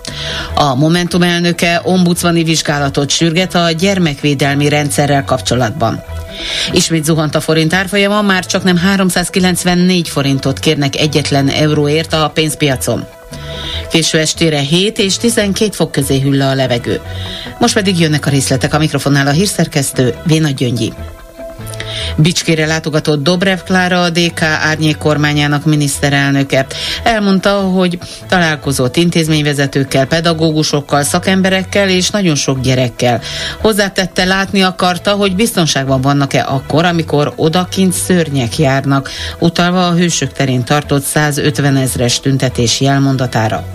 A 0.56 0.75
Momentum 0.75 1.22
elnöke 1.22 1.82
ombudsmani 1.84 2.44
vizsgálatot 2.44 3.10
sürget 3.10 3.56
a 3.56 3.72
gyermekvédelmi 3.72 4.70
rendszerrel 4.70 5.24
kapcsolatban. 5.24 6.03
Ismét 6.72 7.06
zuhant 7.06 7.36
a 7.36 7.41
forint 7.41 7.74
árfolyama, 7.74 8.22
már 8.22 8.46
csak 8.46 8.63
nem 8.63 8.77
394 8.77 10.10
forintot 10.10 10.60
kérnek 10.60 10.96
egyetlen 10.96 11.50
euróért 11.50 12.13
a 12.13 12.32
pénzpiacon. 12.34 13.06
Késő 13.91 14.17
estére 14.17 14.60
7 14.60 14.98
és 14.98 15.17
12 15.17 15.72
fok 15.72 15.91
közé 15.91 16.20
hüll 16.20 16.41
a 16.41 16.56
levegő. 16.56 17.01
Most 17.60 17.74
pedig 17.74 18.00
jönnek 18.00 18.25
a 18.25 18.29
részletek 18.29 18.74
a 18.74 18.77
mikrofonnál 18.77 19.27
a 19.27 19.32
hírszerkesztő 19.32 20.15
Véna 20.25 20.50
Gyöngyi. 20.50 20.94
Bicskére 22.16 22.66
látogatott 22.66 23.24
Dobrev 23.24 23.60
Klára, 23.60 24.01
a 24.01 24.10
DK 24.10 24.42
árnyék 24.42 24.98
kormányának 24.98 25.66
miniszterelnöke. 25.66 26.66
Elmondta, 27.04 27.51
hogy 27.51 28.00
találkozott 28.27 28.96
intézményvezetőkkel, 28.96 30.06
pedagógusokkal, 30.06 31.04
szakemberekkel 31.04 31.89
és 31.89 32.10
nagyon 32.10 32.36
sok 32.36 32.60
gyerekkel. 32.60 33.22
Hozzátette 33.62 34.25
látni 34.25 34.62
akarta, 34.62 35.12
hogy 35.12 35.36
biztonságban 35.36 36.01
vannak-e 36.01 36.46
akkor, 36.48 36.86
amikor 36.86 37.34
odakint 37.36 37.94
szörnyek 37.94 38.58
járnak, 38.58 39.10
utalva 39.39 39.88
a 39.88 39.94
hősök 39.94 40.34
terén 40.34 40.63
tartott 40.63 41.04
150 41.04 41.75
ezres 41.75 42.20
tüntetés 42.20 42.82
jelmondatára. 42.82 43.66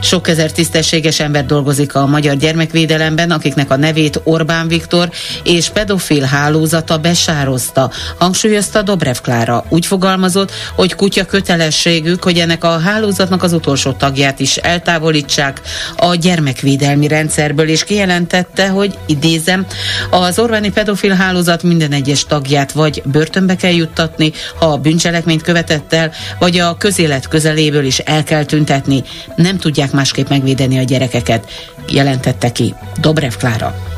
Sok 0.00 0.28
ezer 0.28 0.52
tisztességes 0.52 1.20
ember 1.20 1.46
dolgozik 1.46 1.94
a 1.94 2.06
magyar 2.06 2.36
gyermekvédelemben, 2.36 3.30
akiknek 3.30 3.70
a 3.70 3.76
nevét 3.76 4.20
Orbán 4.24 4.68
Viktor 4.68 5.10
és 5.42 5.68
pedofil 5.68 6.22
hálózata 6.22 6.98
besározta, 7.44 7.90
hangsúlyozta 8.18 8.82
Dobrev 8.82 9.16
Klára. 9.22 9.64
Úgy 9.68 9.86
fogalmazott, 9.86 10.52
hogy 10.74 10.94
kutya 10.94 11.24
kötelességük, 11.24 12.24
hogy 12.24 12.38
ennek 12.38 12.64
a 12.64 12.78
hálózatnak 12.78 13.42
az 13.42 13.52
utolsó 13.52 13.92
tagját 13.92 14.40
is 14.40 14.56
eltávolítsák 14.56 15.60
a 15.96 16.14
gyermekvédelmi 16.14 17.08
rendszerből, 17.08 17.68
és 17.68 17.84
kijelentette, 17.84 18.68
hogy 18.68 18.98
idézem, 19.06 19.66
az 20.10 20.38
Orbáni 20.38 20.70
pedofil 20.70 21.12
hálózat 21.12 21.62
minden 21.62 21.92
egyes 21.92 22.24
tagját 22.24 22.72
vagy 22.72 23.02
börtönbe 23.04 23.56
kell 23.56 23.72
juttatni, 23.72 24.32
ha 24.58 24.66
a 24.66 24.76
bűncselekményt 24.76 25.42
követett 25.42 25.92
el, 25.92 26.12
vagy 26.38 26.58
a 26.58 26.76
közélet 26.76 27.28
közeléből 27.28 27.84
is 27.84 27.98
el 27.98 28.24
kell 28.24 28.44
tüntetni. 28.44 29.02
Nem 29.36 29.58
tudják 29.58 29.92
másképp 29.92 30.28
megvédeni 30.28 30.78
a 30.78 30.82
gyerekeket, 30.82 31.50
jelentette 31.88 32.52
ki 32.52 32.74
Dobrev 33.00 33.32
Klára. 33.38 33.93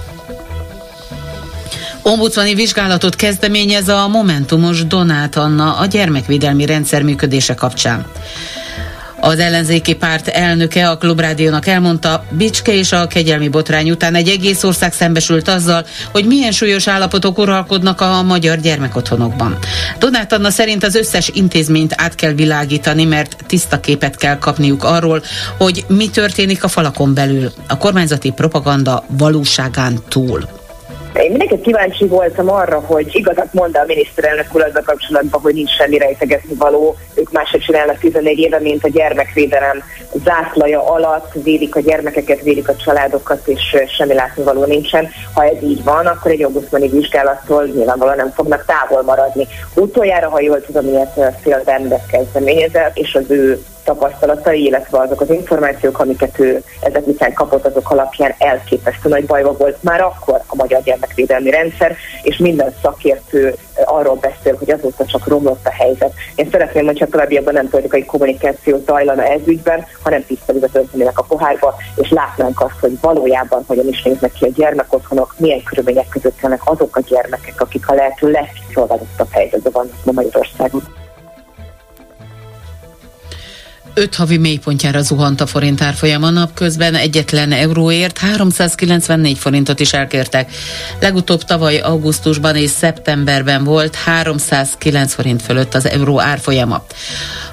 Ombudsmani 2.08 2.54
vizsgálatot 2.54 3.16
kezdeményez 3.16 3.88
a 3.88 4.08
Momentumos 4.08 4.86
Donát 4.86 5.36
Anna 5.36 5.76
a 5.76 5.86
gyermekvédelmi 5.86 6.66
rendszer 6.66 7.02
működése 7.02 7.54
kapcsán. 7.54 8.06
Az 9.20 9.38
ellenzéki 9.38 9.94
párt 9.94 10.28
elnöke 10.28 10.88
a 10.90 10.96
Klubrádiónak 10.96 11.66
elmondta, 11.66 12.24
Bicske 12.30 12.74
és 12.74 12.92
a 12.92 13.06
kegyelmi 13.06 13.48
botrány 13.48 13.90
után 13.90 14.14
egy 14.14 14.28
egész 14.28 14.62
ország 14.62 14.92
szembesült 14.92 15.48
azzal, 15.48 15.86
hogy 16.12 16.24
milyen 16.26 16.52
súlyos 16.52 16.88
állapotok 16.88 17.38
uralkodnak 17.38 18.00
a 18.00 18.22
magyar 18.22 18.60
gyermekotthonokban. 18.60 19.58
Donát 19.98 20.32
Anna 20.32 20.50
szerint 20.50 20.84
az 20.84 20.94
összes 20.94 21.30
intézményt 21.34 21.94
át 21.96 22.14
kell 22.14 22.32
világítani, 22.32 23.04
mert 23.04 23.36
tiszta 23.46 23.80
képet 23.80 24.16
kell 24.16 24.38
kapniuk 24.38 24.84
arról, 24.84 25.22
hogy 25.58 25.84
mi 25.88 26.10
történik 26.10 26.64
a 26.64 26.68
falakon 26.68 27.14
belül, 27.14 27.52
a 27.68 27.76
kormányzati 27.76 28.30
propaganda 28.30 29.04
valóságán 29.08 29.98
túl. 30.08 30.55
Én 31.22 31.30
mindenki 31.30 31.60
kíváncsi 31.60 32.06
voltam 32.06 32.50
arra, 32.50 32.80
hogy 32.80 33.08
igazat 33.12 33.52
mond 33.52 33.76
a 33.76 33.84
miniszterelnök 33.86 34.46
úr 34.52 34.62
azzal 34.62 34.82
kapcsolatban, 34.82 35.40
hogy 35.40 35.54
nincs 35.54 35.70
semmi 35.70 35.98
rejtegetni 35.98 36.54
való. 36.54 36.96
Ők 37.14 37.32
máshogy 37.32 37.60
csinálnak 37.60 37.98
14 37.98 38.38
éve, 38.38 38.60
mint 38.60 38.84
a 38.84 38.88
gyermekvédelem 38.88 39.82
zászlaja 40.24 40.84
alatt, 40.92 41.32
védik 41.42 41.76
a 41.76 41.80
gyermekeket, 41.80 42.42
védik 42.42 42.68
a 42.68 42.76
családokat, 42.76 43.48
és 43.48 43.76
semmi 43.96 44.14
látnivaló 44.14 44.64
nincsen. 44.64 45.08
Ha 45.34 45.44
ez 45.44 45.62
így 45.62 45.84
van, 45.84 46.06
akkor 46.06 46.30
egy 46.30 46.42
augusztmani 46.42 46.88
vizsgálattól 46.88 47.64
nyilvánvalóan 47.64 48.16
nem 48.16 48.30
fognak 48.30 48.64
távol 48.64 49.02
maradni. 49.02 49.46
Utoljára, 49.74 50.28
ha 50.28 50.40
jól 50.40 50.60
tudom, 50.60 50.86
ilyet 50.86 51.64
Bendet 51.64 52.06
kezdeményezett, 52.06 52.96
és 52.96 53.14
az 53.14 53.30
ő 53.30 53.64
tapasztalatai, 53.86 54.64
illetve 54.64 54.98
azok 54.98 55.20
az 55.20 55.30
információk, 55.30 55.98
amiket 55.98 56.38
ő 56.38 56.62
ezek 56.80 57.06
után 57.06 57.32
kapott, 57.32 57.66
azok 57.66 57.90
alapján 57.90 58.34
elképesztő 58.38 59.08
nagy 59.08 59.26
bajba 59.26 59.52
volt 59.52 59.82
már 59.82 60.00
akkor 60.00 60.40
a 60.46 60.54
magyar 60.54 60.82
gyermekvédelmi 60.82 61.50
rendszer, 61.50 61.96
és 62.22 62.36
minden 62.36 62.74
szakértő 62.82 63.54
arról 63.84 64.14
beszél, 64.14 64.56
hogy 64.58 64.70
azóta 64.70 65.04
csak 65.04 65.26
romlott 65.26 65.66
a 65.66 65.70
helyzet. 65.70 66.12
Én 66.34 66.48
szeretném, 66.50 66.84
hogyha 66.84 67.06
továbbiakban 67.06 67.54
nem 67.54 67.68
politikai 67.68 68.04
kommunikáció 68.04 68.82
zajlana 68.86 69.24
ez 69.24 69.40
ügyben, 69.44 69.86
hanem 70.02 70.24
tiszta 70.26 70.52
vizet 70.52 70.88
a 71.14 71.22
pohárba, 71.22 71.74
és 71.96 72.10
látnánk 72.10 72.60
azt, 72.60 72.80
hogy 72.80 73.00
valójában 73.00 73.64
hogyan 73.66 73.88
is 73.88 74.02
néznek 74.02 74.32
ki 74.32 74.44
a 74.44 74.52
gyermekotthonok, 74.54 75.34
milyen 75.38 75.62
körülmények 75.62 76.08
között 76.08 76.40
vannak 76.40 76.62
azok 76.64 76.96
a 76.96 77.00
gyermekek, 77.00 77.60
akik 77.60 77.88
a 77.88 77.94
lehető 77.94 78.30
legkiszolgáltatott 78.30 79.30
helyzetben 79.30 79.72
vannak 79.72 80.04
ma 80.04 80.12
Magyarországon. 80.12 81.05
Öt 83.98 84.14
havi 84.14 84.36
mélypontjára 84.36 85.02
zuhant 85.02 85.40
a 85.40 85.46
forint 85.46 85.82
árfolyama 85.82 86.30
napközben 86.30 86.94
egyetlen 86.94 87.52
euróért 87.52 88.18
394 88.18 89.38
forintot 89.38 89.80
is 89.80 89.92
elkértek. 89.92 90.50
Legutóbb 91.00 91.42
tavaly 91.42 91.78
augusztusban 91.78 92.56
és 92.56 92.70
szeptemberben 92.70 93.64
volt 93.64 93.94
309 93.94 95.14
forint 95.14 95.42
fölött 95.42 95.74
az 95.74 95.88
euró 95.88 96.20
árfolyama. 96.20 96.84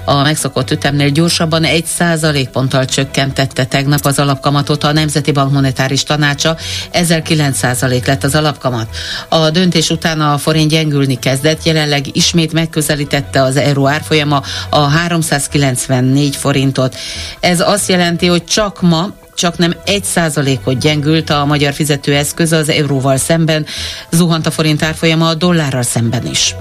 A 0.05 0.21
megszokott 0.21 0.71
ütemnél 0.71 1.09
gyorsabban 1.09 1.63
egy 1.63 1.85
százalékponttal 1.85 2.85
csökkentette 2.85 3.65
tegnap 3.65 4.05
az 4.05 4.19
alapkamatot 4.19 4.83
a 4.83 4.91
Nemzeti 4.91 5.31
Bank 5.31 5.51
monetáris 5.51 6.03
tanácsa, 6.03 6.57
ezzel 6.91 7.21
9 7.21 7.57
százalék 7.57 8.05
lett 8.05 8.23
az 8.23 8.35
alapkamat. 8.35 8.87
A 9.29 9.49
döntés 9.49 9.89
után 9.89 10.21
a 10.21 10.37
forint 10.37 10.69
gyengülni 10.69 11.19
kezdett, 11.19 11.63
jelenleg 11.63 12.15
ismét 12.15 12.53
megközelítette 12.53 13.41
az 13.41 13.57
euró 13.57 13.87
árfolyama 13.87 14.41
a 14.69 14.79
394 14.79 16.35
forintot. 16.35 16.95
Ez 17.39 17.59
azt 17.59 17.89
jelenti, 17.89 18.27
hogy 18.27 18.43
csak 18.43 18.81
ma 18.81 19.13
csak 19.35 19.57
nem 19.57 19.75
egy 19.85 20.03
százalékot 20.03 20.79
gyengült 20.79 21.29
a 21.29 21.45
magyar 21.45 21.73
fizetőeszköz 21.73 22.51
az 22.51 22.69
euróval 22.69 23.17
szemben, 23.17 23.65
zuhant 24.11 24.45
a 24.45 24.51
forint 24.51 24.83
árfolyama 24.83 25.27
a 25.27 25.33
dollárral 25.33 25.81
szemben 25.81 26.25
is. 26.25 26.55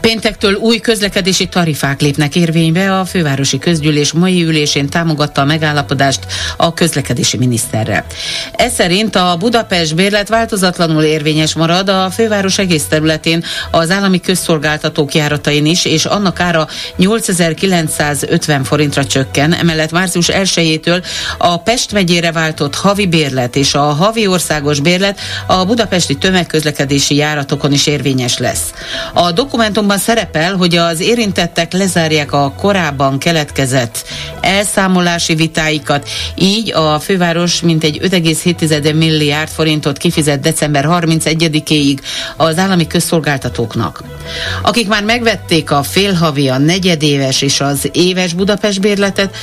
Péntektől 0.00 0.54
új 0.54 0.78
közlekedési 0.78 1.46
tarifák 1.46 2.00
lépnek 2.00 2.36
érvénybe. 2.36 2.98
A 2.98 3.04
fővárosi 3.04 3.58
közgyűlés 3.58 4.12
mai 4.12 4.42
ülésén 4.44 4.88
támogatta 4.88 5.40
a 5.40 5.44
megállapodást 5.44 6.26
a 6.56 6.74
közlekedési 6.74 7.36
miniszterrel. 7.36 8.04
Ez 8.52 8.72
szerint 8.74 9.16
a 9.16 9.36
Budapest 9.38 9.94
bérlet 9.94 10.28
változatlanul 10.28 11.02
érvényes 11.02 11.54
marad 11.54 11.88
a 11.88 12.10
főváros 12.10 12.58
egész 12.58 12.84
területén, 12.88 13.44
az 13.70 13.90
állami 13.90 14.20
közszolgáltatók 14.20 15.14
járatain 15.14 15.66
is, 15.66 15.84
és 15.84 16.04
annak 16.04 16.40
ára 16.40 16.68
8950 16.96 18.64
forintra 18.64 19.04
csökken. 19.04 19.54
Emellett 19.54 19.90
március 19.90 20.28
1-től 20.32 21.04
a 21.38 21.58
Pest 21.58 21.92
megyére 21.92 22.32
váltott 22.32 22.74
havi 22.74 23.06
bérlet 23.06 23.56
és 23.56 23.74
a 23.74 23.82
havi 23.82 24.26
országos 24.26 24.80
bérlet 24.80 25.20
a 25.46 25.64
budapesti 25.64 26.14
tömegközlekedési 26.14 27.14
járatokon 27.14 27.72
is 27.72 27.86
érvényes 27.86 28.38
lesz. 28.38 28.72
A 29.12 29.32
dokumentum 29.32 29.86
dokumentumban 29.88 29.98
szerepel, 29.98 30.56
hogy 30.56 30.76
az 30.76 31.00
érintettek 31.00 31.72
lezárják 31.72 32.32
a 32.32 32.52
korábban 32.52 33.18
keletkezett 33.18 34.04
elszámolási 34.40 35.34
vitáikat, 35.34 36.08
így 36.34 36.72
a 36.74 36.98
főváros 36.98 37.60
mintegy 37.60 37.98
5,7 38.02 38.94
milliárd 38.94 39.48
forintot 39.48 39.98
kifizet 39.98 40.40
december 40.40 40.84
31-éig 40.88 41.98
az 42.36 42.58
állami 42.58 42.86
közszolgáltatóknak. 42.86 44.02
Akik 44.62 44.88
már 44.88 45.04
megvették 45.04 45.70
a 45.70 45.82
félhavi, 45.82 46.48
a 46.48 46.58
negyedéves 46.58 47.42
és 47.42 47.60
az 47.60 47.88
éves 47.92 48.32
Budapest 48.32 48.80
bérletet, 48.80 49.36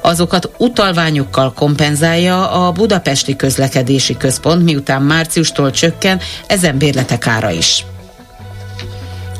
azokat 0.00 0.50
utalványokkal 0.58 1.52
kompenzálja 1.52 2.50
a 2.50 2.72
Budapesti 2.72 3.36
Közlekedési 3.36 4.16
Központ, 4.16 4.64
miután 4.64 5.02
márciustól 5.02 5.70
csökken 5.70 6.20
ezen 6.46 6.78
bérletek 6.78 7.26
ára 7.26 7.50
is. 7.50 7.84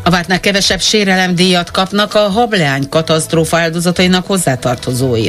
A 0.07 0.11
vártnál 0.11 0.41
kevesebb 0.41 0.81
sérelemdíjat 0.81 1.71
kapnak 1.71 2.15
a 2.15 2.19
hableány 2.19 2.89
katasztrófa 2.89 3.59
áldozatainak 3.59 4.27
hozzátartozói. 4.27 5.29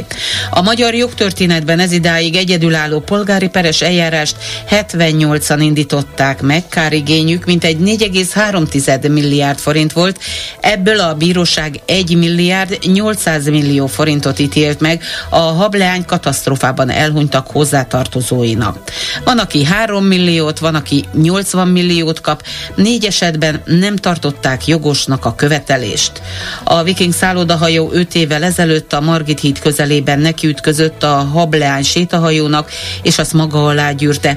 A 0.50 0.62
magyar 0.62 0.94
jogtörténetben 0.94 1.78
ez 1.78 1.92
idáig 1.92 2.36
egyedülálló 2.36 3.00
polgári 3.00 3.48
peres 3.48 3.82
eljárást 3.82 4.36
78-an 4.70 5.58
indították 5.60 6.42
meg, 6.42 6.68
kárigényük 6.68 7.44
mintegy 7.44 7.76
4,3 7.76 9.12
milliárd 9.12 9.58
forint 9.58 9.92
volt, 9.92 10.20
ebből 10.60 11.00
a 11.00 11.14
bíróság 11.14 11.80
1 11.86 12.16
milliárd 12.16 12.78
800 12.84 13.44
millió 13.44 13.86
forintot 13.86 14.38
ítélt 14.38 14.80
meg 14.80 15.02
a 15.30 15.40
hableány 15.40 16.04
katasztrófában 16.04 16.90
elhunytak 16.90 17.46
hozzátartozóinak. 17.46 18.78
Van, 19.24 19.38
aki 19.38 19.64
3 19.64 20.04
milliót, 20.04 20.58
van, 20.58 20.74
aki 20.74 21.04
80 21.12 21.68
milliót 21.68 22.20
kap, 22.20 22.42
négy 22.74 23.04
esetben 23.04 23.62
nem 23.64 23.96
tartották 23.96 24.66
jogosnak 24.68 25.24
a 25.24 25.34
követelést. 25.34 26.22
A 26.64 26.82
viking 26.82 27.12
szállodahajó 27.12 27.90
5 27.92 28.14
évvel 28.14 28.44
ezelőtt 28.44 28.92
a 28.92 29.00
Margit 29.00 29.40
híd 29.40 29.58
közelében 29.58 30.18
nekiütközött 30.18 31.02
a 31.02 31.14
hableány 31.14 31.82
sétahajónak, 31.82 32.70
és 33.02 33.18
azt 33.18 33.32
maga 33.32 33.66
alá 33.66 33.92
gyűrte. 33.92 34.36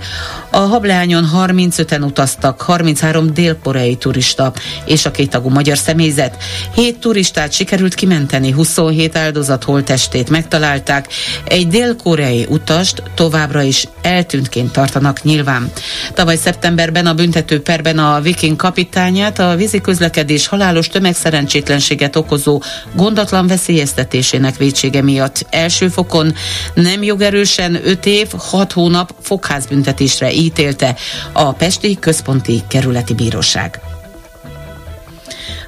A 0.52 0.58
hableányon 0.58 1.30
35-en 1.36 2.06
utaztak, 2.06 2.62
33 2.62 3.34
dél-koreai 3.34 3.96
turista 3.96 4.54
és 4.86 5.06
a 5.06 5.12
kétagú 5.12 5.50
magyar 5.50 5.78
személyzet. 5.78 6.44
7 6.76 7.00
turistát 7.00 7.52
sikerült 7.52 7.94
kimenteni, 7.94 8.52
27 8.52 9.16
áldozat 9.16 9.64
holtestét 9.64 10.30
megtalálták, 10.30 11.08
egy 11.44 11.68
dél-koreai 11.68 12.46
utast 12.50 13.04
továbbra 13.16 13.62
is 13.62 13.88
eltűntként 14.02 14.72
tartanak 14.72 15.24
nyilván. 15.24 15.72
Tavaly 16.14 16.36
szeptemberben 16.36 17.06
a 17.06 17.14
büntető 17.14 17.62
perben 17.62 18.00
a 18.00 18.22
Viking 18.22 18.56
kapitányát 18.56 19.40
a 19.40 19.56
vízi 19.56 19.82
közlekedés 19.82 20.21
közlekedés 20.22 20.48
halálos 20.48 20.88
tömegszerencsétlenséget 20.88 22.16
okozó 22.16 22.62
gondatlan 22.96 23.48
veszélyeztetésének 23.48 24.58
vétsége 24.58 25.02
miatt 25.02 25.46
első 25.50 25.88
fokon 25.88 26.34
nem 26.74 27.04
jogerősen 27.04 27.80
5 27.84 28.06
év, 28.06 28.28
6 28.38 28.72
hónap 28.72 29.14
fogházbüntetésre 29.22 30.34
ítélte 30.34 30.96
a 31.32 31.52
Pesti 31.52 31.98
Központi 32.00 32.62
Kerületi 32.68 33.14
Bíróság. 33.14 33.80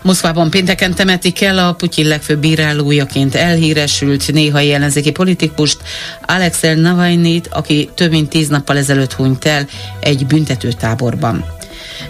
Moszkvában 0.02 0.50
pénteken 0.50 0.94
temetik 0.94 1.42
el 1.42 1.58
a 1.58 1.74
Putyin 1.74 2.08
legfőbb 2.08 2.39
bírálójaként 2.39 3.36
elhíresült 3.36 4.32
néhai 4.32 4.74
ellenzéki 4.74 5.12
politikust, 5.12 5.78
Alexei 6.26 6.74
Navalnyit, 6.74 7.48
aki 7.52 7.89
több 7.96 8.12
mint 8.12 8.30
tíz 8.30 8.48
nappal 8.48 8.78
ezelőtt 8.78 9.13
hunyt 9.13 9.46
el 9.46 9.68
egy 10.00 10.26
büntetőtáborban. 10.26 11.53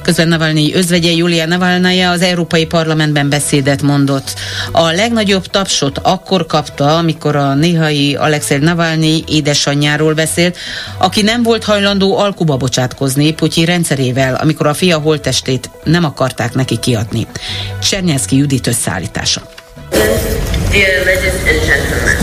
Közben 0.01 0.27
Navalnyi 0.27 0.73
özvegye 0.73 1.11
Julia 1.11 1.45
Navalnaya 1.45 2.11
az 2.11 2.21
Európai 2.21 2.65
Parlamentben 2.65 3.29
beszédet 3.29 3.81
mondott. 3.81 4.33
A 4.71 4.91
legnagyobb 4.91 5.45
tapsot 5.45 5.99
akkor 6.01 6.45
kapta, 6.45 6.97
amikor 6.97 7.35
a 7.35 7.53
néhai 7.53 8.15
Alexei 8.15 8.57
Navalnyi 8.57 9.23
édesanyjáról 9.27 10.13
beszélt, 10.13 10.57
aki 10.97 11.21
nem 11.21 11.43
volt 11.43 11.63
hajlandó 11.63 12.17
alkuba 12.17 12.57
bocsátkozni 12.57 13.33
Putyin 13.33 13.65
rendszerével, 13.65 14.35
amikor 14.35 14.67
a 14.67 14.73
fia 14.73 14.97
holtestét 14.97 15.69
nem 15.83 16.03
akarták 16.03 16.53
neki 16.53 16.79
kiadni. 16.79 17.27
Csernyeszki 17.81 18.37
Judit 18.37 18.67
összeállítása. 18.67 19.41
Dear 20.71 21.05
ladies 21.05 21.33
and 21.47 21.61
gentlemen, 21.65 22.17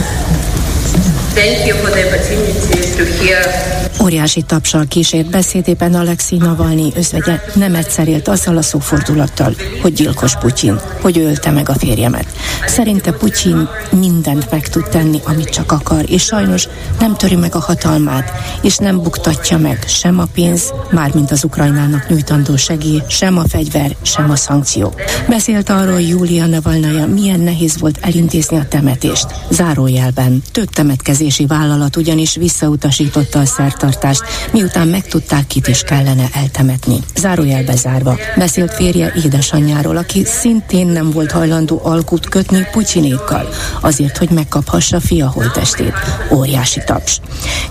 thank 1.34 1.66
you 1.66 1.76
for 1.76 1.90
the 1.90 2.04
opportunity 2.06 2.80
to 2.96 3.04
hear 3.04 3.79
Óriási 4.03 4.42
tapsal 4.42 4.85
kísért 4.88 5.31
beszédében 5.31 5.94
Alexi 5.94 6.37
Navalnyi 6.37 6.92
özvegye 6.96 7.40
nem 7.55 7.74
egyszer 7.74 8.09
élt 8.09 8.29
azzal 8.29 8.57
a 8.57 8.62
szófordulattal, 8.62 9.55
hogy 9.83 9.92
gyilkos 9.92 10.37
Putyin, 10.38 10.81
hogy 11.00 11.18
ölte 11.18 11.50
meg 11.50 11.68
a 11.68 11.74
férjemet. 11.74 12.26
Szerinte 12.66 13.12
Putyin 13.12 13.68
mindent 13.90 14.50
meg 14.50 14.68
tud 14.68 14.88
tenni, 14.88 15.20
amit 15.24 15.48
csak 15.48 15.72
akar, 15.72 16.05
és 16.11 16.22
sajnos 16.22 16.68
nem 16.98 17.16
töri 17.16 17.35
meg 17.37 17.55
a 17.55 17.61
hatalmát, 17.61 18.33
és 18.62 18.76
nem 18.76 19.03
buktatja 19.03 19.59
meg 19.59 19.85
sem 19.87 20.18
a 20.18 20.24
pénz, 20.33 20.72
mármint 20.90 21.31
az 21.31 21.44
Ukrajnának 21.44 22.09
nyújtandó 22.09 22.57
segély, 22.57 23.03
sem 23.09 23.38
a 23.38 23.48
fegyver, 23.48 23.96
sem 24.03 24.31
a 24.31 24.37
szankció. 24.37 24.94
Beszélt 25.29 25.68
arról 25.68 26.00
Júlia 26.00 26.46
Navalnaya, 26.46 27.07
milyen 27.07 27.40
nehéz 27.40 27.79
volt 27.79 27.98
elintézni 28.00 28.57
a 28.57 28.68
temetést. 28.68 29.26
Zárójelben 29.50 30.42
több 30.53 30.68
temetkezési 30.68 31.46
vállalat 31.46 31.96
ugyanis 31.96 32.35
visszautasította 32.35 33.38
a 33.38 33.44
szert 33.44 33.79
háztartást, 33.80 34.22
miután 34.52 34.88
megtudták, 34.88 35.46
kit 35.46 35.68
is 35.68 35.82
kellene 35.82 36.28
eltemetni. 36.32 36.96
Zárójelbe 37.16 37.76
zárva. 37.76 38.18
Beszélt 38.36 38.74
férje 38.74 39.12
édesanyjáról, 39.24 39.96
aki 39.96 40.24
szintén 40.24 40.86
nem 40.86 41.10
volt 41.10 41.30
hajlandó 41.30 41.80
alkut 41.84 42.28
kötni 42.28 42.66
Putyinékkal, 42.72 43.48
azért, 43.80 44.16
hogy 44.18 44.30
megkaphassa 44.30 45.00
fia 45.00 45.28
holtestét. 45.28 45.92
Óriási 46.32 46.80
taps. 46.86 47.20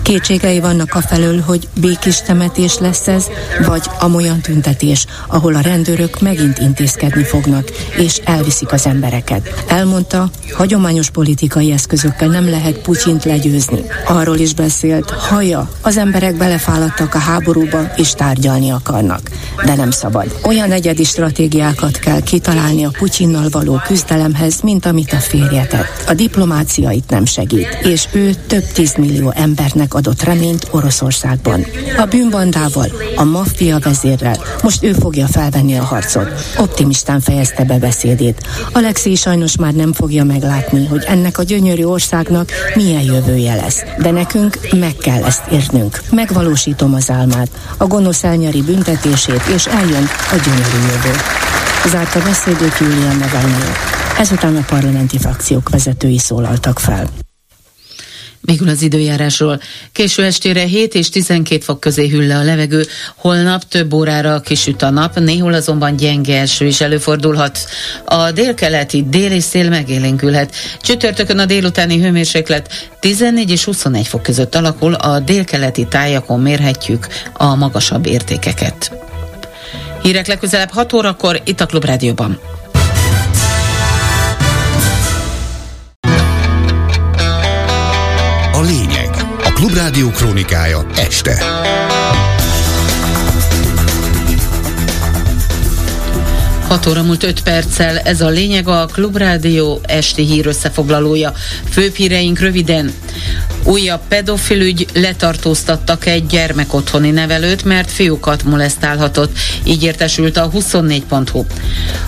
Kétségei 0.02 0.60
vannak 0.60 0.94
a 0.94 1.00
felől, 1.00 1.40
hogy 1.40 1.68
békés 1.80 2.22
temetés 2.22 2.78
lesz 2.78 3.08
ez, 3.08 3.26
vagy 3.66 3.82
amolyan 4.00 4.40
tüntetés, 4.40 5.06
ahol 5.26 5.54
a 5.54 5.60
rendőrök 5.60 6.20
megint 6.20 6.58
intézkedni 6.58 7.22
fognak, 7.22 7.70
és 7.96 8.20
elviszik 8.24 8.72
az 8.72 8.86
embereket. 8.86 9.64
Elmondta, 9.68 10.30
hagyományos 10.52 11.10
politikai 11.10 11.72
eszközökkel 11.72 12.28
nem 12.28 12.50
lehet 12.50 12.78
Putyint 12.78 13.24
legyőzni. 13.24 13.84
Arról 14.06 14.36
is 14.36 14.54
beszélt, 14.54 15.10
haja 15.10 15.68
az 15.82 15.98
emberek 16.00 16.36
belefáladtak 16.36 17.14
a 17.14 17.18
háborúba, 17.18 17.92
és 17.96 18.12
tárgyalni 18.12 18.70
akarnak. 18.70 19.30
De 19.64 19.74
nem 19.74 19.90
szabad. 19.90 20.38
Olyan 20.42 20.72
egyedi 20.72 21.04
stratégiákat 21.04 21.98
kell 21.98 22.20
kitalálni 22.20 22.84
a 22.84 22.90
Putyinnal 22.98 23.48
való 23.50 23.80
küzdelemhez, 23.86 24.60
mint 24.60 24.86
amit 24.86 25.12
a 25.12 25.16
férje 25.16 25.66
tett. 25.66 26.04
A 26.08 26.14
diplomácia 26.14 26.90
itt 26.90 27.10
nem 27.10 27.24
segít, 27.24 27.78
és 27.82 28.08
ő 28.12 28.34
több 28.46 28.64
tízmillió 28.72 29.32
embernek 29.36 29.94
adott 29.94 30.22
reményt 30.22 30.68
Oroszországban. 30.70 31.66
A 31.98 32.04
bűnbandával, 32.04 32.92
a 33.16 33.24
maffia 33.24 33.78
vezérrel, 33.78 34.36
most 34.62 34.84
ő 34.84 34.92
fogja 34.92 35.26
felvenni 35.26 35.76
a 35.76 35.84
harcot. 35.84 36.28
Optimistán 36.58 37.20
fejezte 37.20 37.64
be 37.64 37.78
beszédét. 37.78 38.46
Alexei 38.72 39.14
sajnos 39.14 39.56
már 39.56 39.72
nem 39.72 39.92
fogja 39.92 40.24
meglátni, 40.24 40.86
hogy 40.86 41.04
ennek 41.06 41.38
a 41.38 41.42
gyönyörű 41.42 41.84
országnak 41.84 42.50
milyen 42.74 43.02
jövője 43.02 43.54
lesz. 43.54 43.84
De 43.98 44.10
nekünk 44.10 44.58
meg 44.78 44.94
kell 44.94 45.24
ezt 45.24 45.42
érnünk. 45.50 45.89
Megvalósítom 46.10 46.94
az 46.94 47.10
álmát, 47.10 47.48
a 47.76 47.86
gonosz 47.86 48.24
elnyeri 48.24 48.62
büntetését, 48.62 49.42
és 49.54 49.66
eljön 49.66 50.08
a 50.30 50.36
gyönyörű 50.44 50.92
jövő. 50.92 51.16
Zárta 51.86 52.22
beszédét 52.22 52.78
Julian 52.78 53.16
Navalnyi. 53.16 53.72
Ezután 54.18 54.56
a 54.56 54.64
parlamenti 54.66 55.18
frakciók 55.18 55.68
vezetői 55.68 56.18
szólaltak 56.18 56.78
fel. 56.78 57.08
Végül 58.42 58.68
az 58.68 58.82
időjárásról. 58.82 59.60
Késő 59.92 60.24
estére 60.24 60.60
7 60.60 60.94
és 60.94 61.08
12 61.08 61.60
fok 61.60 61.80
közé 61.80 62.08
hűl 62.08 62.26
le 62.26 62.36
a 62.36 62.42
levegő, 62.42 62.86
holnap 63.16 63.62
több 63.68 63.92
órára 63.92 64.40
kisüt 64.40 64.82
a 64.82 64.90
nap, 64.90 65.18
néhol 65.18 65.52
azonban 65.52 65.96
gyenge 65.96 66.40
eső 66.40 66.66
is 66.66 66.80
előfordulhat. 66.80 67.58
A 68.04 68.30
délkeleti 68.30 69.04
déli 69.08 69.40
szél 69.40 69.68
megélénkülhet. 69.68 70.54
Csütörtökön 70.80 71.38
a 71.38 71.44
délutáni 71.44 72.00
hőmérséklet 72.00 72.90
14 73.00 73.50
és 73.50 73.64
21 73.64 74.06
fok 74.06 74.22
között 74.22 74.54
alakul, 74.54 74.94
a 74.94 75.20
délkeleti 75.20 75.86
tájakon 75.88 76.40
mérhetjük 76.40 77.06
a 77.32 77.54
magasabb 77.54 78.06
értékeket. 78.06 78.92
Hírek 80.02 80.26
legközelebb 80.26 80.70
6 80.70 80.92
órakor 80.92 81.40
itt 81.44 81.60
a 81.60 81.66
Klub 81.66 81.84
A 88.60 88.62
lényeg. 88.62 89.10
A 89.44 89.52
Klubrádió 89.52 90.10
krónikája 90.10 90.86
este. 90.96 91.44
6 96.68 96.86
óra 96.86 97.02
múlt 97.02 97.22
5 97.22 97.42
perccel, 97.42 97.98
ez 97.98 98.20
a 98.20 98.28
lényeg 98.28 98.68
a 98.68 98.86
Klubrádió 98.92 99.80
esti 99.82 100.22
hír 100.22 100.46
összefoglalója. 100.46 101.32
Főbb 101.70 101.94
röviden. 102.38 102.92
Újabb 103.64 104.00
pedofilügy 104.08 104.86
letartóztattak 104.94 106.06
egy 106.06 106.26
gyermekotthoni 106.26 107.10
nevelőt, 107.10 107.64
mert 107.64 107.90
fiúkat 107.90 108.42
molesztálhatott. 108.42 109.36
Így 109.64 109.82
értesült 109.82 110.36
a 110.36 110.50
24.hu. 110.50 111.44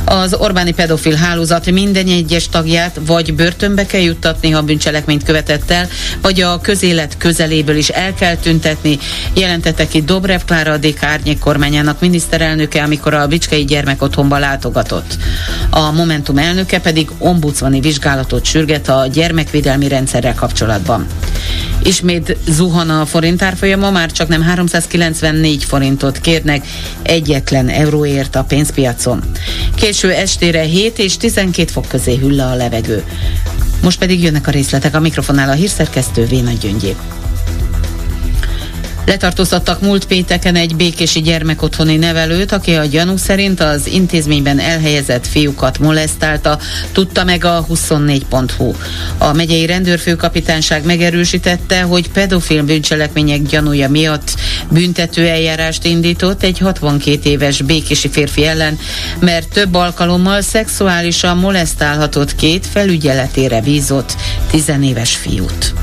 Az 0.04 0.34
Orbáni 0.34 0.72
pedofil 0.72 1.14
hálózat 1.14 1.70
minden 1.70 2.06
egyes 2.06 2.48
tagját 2.48 3.00
vagy 3.06 3.34
börtönbe 3.34 3.86
kell 3.86 4.00
juttatni, 4.00 4.50
ha 4.50 4.62
bűncselekményt 4.62 5.24
követett 5.24 5.70
el, 5.70 5.88
vagy 6.22 6.40
a 6.40 6.60
közélet 6.60 7.16
közeléből 7.16 7.76
is 7.76 7.88
el 7.88 8.14
kell 8.14 8.36
tüntetni, 8.36 8.98
jelentette 9.34 9.86
ki 9.88 10.02
Dobrev 10.02 10.40
Klára 10.46 10.72
a 10.72 10.78
árnyék 11.00 11.38
kormányának 11.38 12.00
miniszterelnöke, 12.00 12.82
amikor 12.82 13.14
a 13.14 13.26
Bicskei 13.26 13.64
gyermekotthonba 13.64 14.38
látogatott. 14.38 15.16
A 15.70 15.90
Momentum 15.90 16.38
elnöke 16.38 16.80
pedig 16.80 17.10
ombudsmani 17.18 17.80
vizsgálatot 17.80 18.44
sürget 18.44 18.88
a 18.88 19.06
gyermekvédelmi 19.06 19.88
rendszerrel 19.88 20.34
kapcsolatban. 20.34 21.06
Ismét 21.83 22.37
zuhan 22.48 22.90
a 22.90 23.07
forint 23.07 23.42
árfolyama, 23.42 23.90
már 23.90 24.12
csak 24.12 24.28
nem 24.28 24.42
394 24.42 25.64
forintot 25.64 26.20
kérnek 26.20 26.66
egyetlen 27.02 27.68
euróért 27.68 28.37
a 28.37 28.44
pénzpiacon. 28.44 29.22
Késő 29.74 30.11
estére 30.11 30.62
7 30.62 30.98
és 30.98 31.16
12 31.16 31.70
fok 31.72 31.88
közé 31.88 32.16
hüll 32.16 32.40
a 32.40 32.55
levegő. 32.55 33.05
Most 33.83 33.98
pedig 33.98 34.22
jönnek 34.22 34.46
a 34.46 34.50
részletek 34.50 34.94
a 34.94 35.00
mikrofonnál 35.00 35.48
a 35.48 35.52
hírszerkesztő 35.52 36.24
Véna 36.26 36.50
Gyöngyép. 36.61 36.96
Letartóztattak 39.06 39.80
múlt 39.80 40.06
pénteken 40.06 40.54
egy 40.54 40.76
békési 40.76 41.20
gyermekotthoni 41.20 41.96
nevelőt, 41.96 42.52
aki 42.52 42.74
a 42.74 42.84
gyanú 42.84 43.16
szerint 43.16 43.60
az 43.60 43.86
intézményben 43.86 44.58
elhelyezett 44.58 45.26
fiúkat 45.26 45.78
molesztálta, 45.78 46.58
tudta 46.92 47.24
meg 47.24 47.44
a 47.44 47.66
24.hu. 47.70 48.74
A 49.18 49.32
megyei 49.32 49.66
rendőrfőkapitányság 49.66 50.84
megerősítette, 50.84 51.82
hogy 51.82 52.10
pedofil 52.10 52.62
bűncselekmények 52.62 53.42
gyanúja 53.42 53.88
miatt 53.88 54.34
büntető 54.70 55.26
eljárást 55.26 55.84
indított 55.84 56.42
egy 56.42 56.58
62 56.58 57.30
éves 57.30 57.62
békési 57.62 58.08
férfi 58.08 58.46
ellen, 58.46 58.78
mert 59.18 59.48
több 59.48 59.74
alkalommal 59.74 60.40
szexuálisan 60.40 61.36
molesztálhatott 61.36 62.34
két 62.34 62.66
felügyeletére 62.66 63.60
bízott 63.60 64.16
tizenéves 64.50 65.16
fiút. 65.16 65.74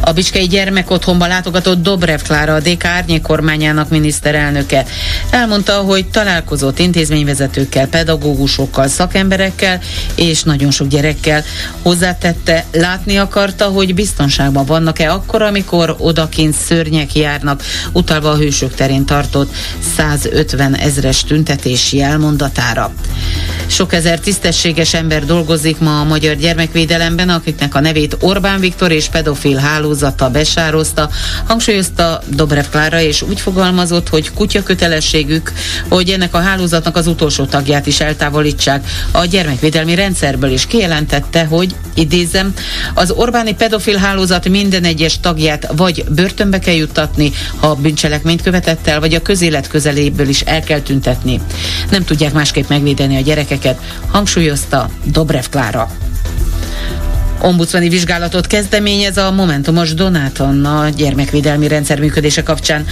A 0.00 0.12
Bicskei 0.12 0.46
Gyermekotthonba 0.46 1.26
látogatott 1.26 1.82
Dobrev 1.82 2.20
Klára, 2.20 2.54
a 2.54 2.60
DK 2.60 2.84
árnyék 2.84 3.22
kormányának 3.22 3.88
miniszterelnöke. 3.88 4.84
Elmondta, 5.30 5.72
hogy 5.72 6.06
találkozott 6.06 6.78
intézményvezetőkkel, 6.78 7.86
pedagógusokkal, 7.86 8.88
szakemberekkel 8.88 9.80
és 10.14 10.42
nagyon 10.42 10.70
sok 10.70 10.88
gyerekkel. 10.88 11.44
Hozzátette, 11.82 12.64
látni 12.72 13.16
akarta, 13.16 13.64
hogy 13.64 13.94
biztonságban 13.94 14.64
vannak-e 14.64 15.12
akkor, 15.12 15.42
amikor 15.42 15.96
odakint 15.98 16.54
szörnyek 16.54 17.14
járnak, 17.14 17.62
utalva 17.92 18.30
a 18.30 18.36
hősök 18.36 18.74
terén 18.74 19.04
tartott 19.04 19.54
150 19.96 20.76
ezres 20.76 21.24
tüntetési 21.24 22.02
elmondatára. 22.02 22.92
Sok 23.66 23.92
ezer 23.92 24.20
tisztességes 24.20 24.94
ember 24.94 25.24
dolgozik 25.24 25.78
ma 25.78 26.00
a 26.00 26.04
magyar 26.04 26.36
gyermekvédelemben, 26.36 27.28
akiknek 27.28 27.74
a 27.74 27.80
nevét 27.80 28.16
Orbán 28.20 28.60
Viktor 28.60 28.90
és 28.90 29.08
pedofil 29.08 29.56
hálózata 29.64 30.30
besározta, 30.30 31.10
hangsúlyozta 31.46 32.20
Dobrev 32.28 32.64
Klára, 32.70 33.00
és 33.00 33.22
úgy 33.22 33.40
fogalmazott, 33.40 34.08
hogy 34.08 34.32
kutya 34.32 34.62
kötelességük, 34.62 35.52
hogy 35.88 36.08
ennek 36.08 36.34
a 36.34 36.40
hálózatnak 36.40 36.96
az 36.96 37.06
utolsó 37.06 37.44
tagját 37.44 37.86
is 37.86 38.00
eltávolítsák 38.00 38.88
a 39.10 39.24
gyermekvédelmi 39.24 39.94
rendszerből, 39.94 40.50
is 40.50 40.66
kijelentette, 40.66 41.44
hogy 41.44 41.74
idézem, 41.94 42.52
az 42.94 43.10
Orbáni 43.10 43.54
pedofil 43.54 43.96
hálózat 43.96 44.48
minden 44.48 44.84
egyes 44.84 45.20
tagját 45.20 45.68
vagy 45.76 46.04
börtönbe 46.08 46.58
kell 46.58 46.74
juttatni, 46.74 47.32
ha 47.56 47.74
bűncselekményt 47.74 48.42
követett 48.42 48.86
el, 48.86 49.00
vagy 49.00 49.14
a 49.14 49.22
közélet 49.22 49.68
közeléből 49.68 50.28
is 50.28 50.40
el 50.40 50.60
kell 50.60 50.80
tüntetni. 50.80 51.40
Nem 51.90 52.04
tudják 52.04 52.32
másképp 52.32 52.68
megvédeni 52.68 53.16
a 53.16 53.20
gyerekeket, 53.20 53.80
hangsúlyozta 54.10 54.90
Dobrev 55.04 55.44
Klára. 55.50 55.90
Ombudsmani 57.44 57.88
vizsgálatot 57.88 58.46
kezdeményez 58.46 59.16
a 59.16 59.30
Momentumos 59.30 59.94
Donátonna 59.94 60.88
gyermekvédelmi 60.88 61.68
rendszer 61.68 61.98
működése 62.00 62.42
kapcsán. 62.42 62.86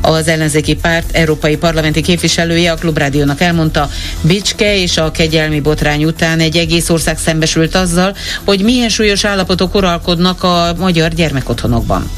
Az 0.00 0.28
ellenzéki 0.28 0.74
párt 0.74 1.16
európai 1.16 1.56
parlamenti 1.56 2.00
képviselője 2.00 2.72
a 2.72 2.74
Klubrádiónak 2.74 3.40
elmondta, 3.40 3.90
Bicske 4.20 4.80
és 4.80 4.96
a 4.96 5.10
kegyelmi 5.10 5.60
botrány 5.60 6.04
után 6.04 6.40
egy 6.40 6.56
egész 6.56 6.88
ország 6.88 7.18
szembesült 7.18 7.74
azzal, 7.74 8.16
hogy 8.44 8.62
milyen 8.62 8.88
súlyos 8.88 9.24
állapotok 9.24 9.74
uralkodnak 9.74 10.42
a 10.42 10.74
magyar 10.78 11.12
gyermekotthonokban. 11.12 12.10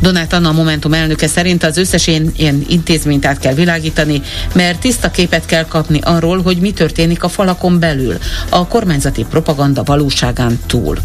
Donát 0.00 0.32
Anna 0.32 0.48
a 0.48 0.52
Momentum 0.52 0.92
elnöke 0.92 1.26
szerint 1.26 1.64
az 1.64 1.76
összes 1.76 2.06
ilyen, 2.06 2.32
ilyen 2.36 2.64
intézményt 2.68 3.26
át 3.26 3.38
kell 3.38 3.54
világítani, 3.54 4.22
mert 4.54 4.80
tiszta 4.80 5.10
képet 5.10 5.46
kell 5.46 5.64
kapni 5.64 5.98
arról, 6.02 6.42
hogy 6.42 6.56
mi 6.56 6.72
történik 6.72 7.22
a 7.22 7.28
falakon 7.28 7.78
belül, 7.78 8.18
a 8.48 8.66
kormányzati 8.66 9.24
propaganda 9.30 9.82
valóságán 9.82 10.58
túl. 10.66 10.98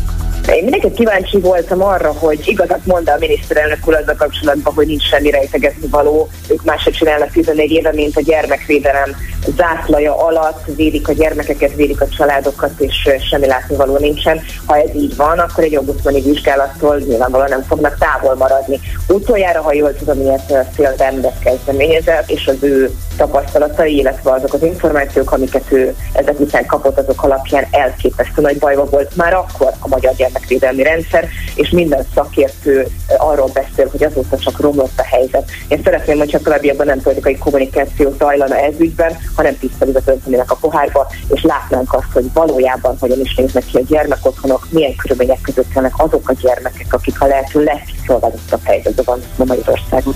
Én 0.56 0.64
mindenki 0.64 0.92
kíváncsi 0.92 1.40
voltam 1.40 1.84
arra, 1.84 2.12
hogy 2.12 2.42
igazat 2.46 2.86
mond 2.86 3.10
a 3.10 3.16
miniszterelnök 3.20 3.88
úr 3.88 3.96
azzal 3.96 4.16
kapcsolatban, 4.16 4.74
hogy 4.74 4.88
nincs 4.88 5.08
semmi 5.08 5.30
rejtegetni 5.30 5.88
való. 5.88 6.30
Ők 6.48 6.64
máshogy 6.64 6.94
csinálnak 6.94 7.32
14 7.32 7.72
éve, 7.72 7.94
mint 7.94 8.18
a 8.18 8.22
gyermekvédelem 8.22 9.16
zászlaja 9.56 10.26
alatt, 10.26 10.66
védik 10.76 11.08
a 11.08 11.14
gyermekeket, 11.14 11.76
védik 11.76 12.02
a 12.02 12.08
családokat, 12.08 12.72
és 12.78 13.10
semmi 13.30 13.48
látnivaló 13.48 13.98
nincsen. 13.98 14.42
Ha 14.66 14.78
ez 14.78 14.96
így 14.96 15.16
van, 15.16 15.40
akkor 15.40 15.64
egy 15.64 15.76
ombudsmani 15.76 16.22
vizsgálattól 16.22 16.98
nyilvánvalóan 16.98 17.50
nem 17.50 17.64
fognak 17.68 17.98
távol 17.98 18.36
maradni. 18.36 18.80
Utoljára, 19.08 19.62
ha 19.62 19.74
jól 19.74 19.94
tudom, 19.96 20.22
ilyet 20.22 20.68
Phil 20.74 20.94
Bendet 20.98 21.40
kezdeményezett, 21.40 22.30
és 22.30 22.48
az 22.48 22.64
ő 22.64 22.92
tapasztalatai, 23.18 23.98
illetve 23.98 24.32
azok 24.32 24.54
az 24.54 24.64
információk, 24.64 25.32
amiket 25.32 25.72
ő 25.72 25.96
ezek 26.14 26.40
után 26.40 26.66
kapott, 26.66 26.98
azok 26.98 27.24
alapján 27.24 27.68
elképesztő 27.72 28.42
nagy 28.42 28.58
bajba 28.58 28.86
volt 28.86 29.16
már 29.16 29.34
akkor 29.34 29.72
a 29.80 29.88
magyar 29.88 30.16
gyermek 30.16 30.37
gyermekvédelmi 30.38 30.84
rendszer, 30.84 31.30
és 31.56 31.70
minden 31.70 32.06
szakértő 32.16 32.88
arról 33.18 33.50
beszél, 33.54 33.88
hogy 33.92 34.04
azóta 34.04 34.38
csak 34.38 34.60
romlott 34.60 35.00
a 35.00 35.04
helyzet. 35.04 35.52
Én 35.68 35.82
szeretném, 35.84 36.18
hogyha 36.18 36.40
továbbiakban 36.40 36.86
nem 36.86 37.02
politikai 37.02 37.38
kommunikáció 37.38 38.16
zajlana 38.18 38.58
ez 38.58 38.74
ügyben, 38.78 39.18
hanem 39.36 39.58
tiszta 39.60 39.86
vizet 39.86 40.52
a 40.52 40.58
pohárba, 40.62 41.08
és 41.34 41.42
látnánk 41.42 41.94
azt, 41.94 42.12
hogy 42.14 42.34
valójában 42.34 42.98
hogyan 43.00 43.20
is 43.20 43.36
néznek 43.36 43.66
ki 43.66 43.78
a 43.78 43.82
gyermekotthonok, 43.88 44.68
milyen 44.70 44.96
körülmények 44.96 45.42
között 45.42 45.74
vannak 45.74 45.94
azok 45.98 46.30
a 46.30 46.34
gyermekek, 46.42 46.94
akik 46.94 47.22
a 47.22 47.28
lehető 47.28 47.64
legkiszolgáltatott 47.64 48.64
helyzetben 48.64 49.06
vannak 49.06 49.38
ma 49.38 49.46
Magyarországon. 49.46 50.14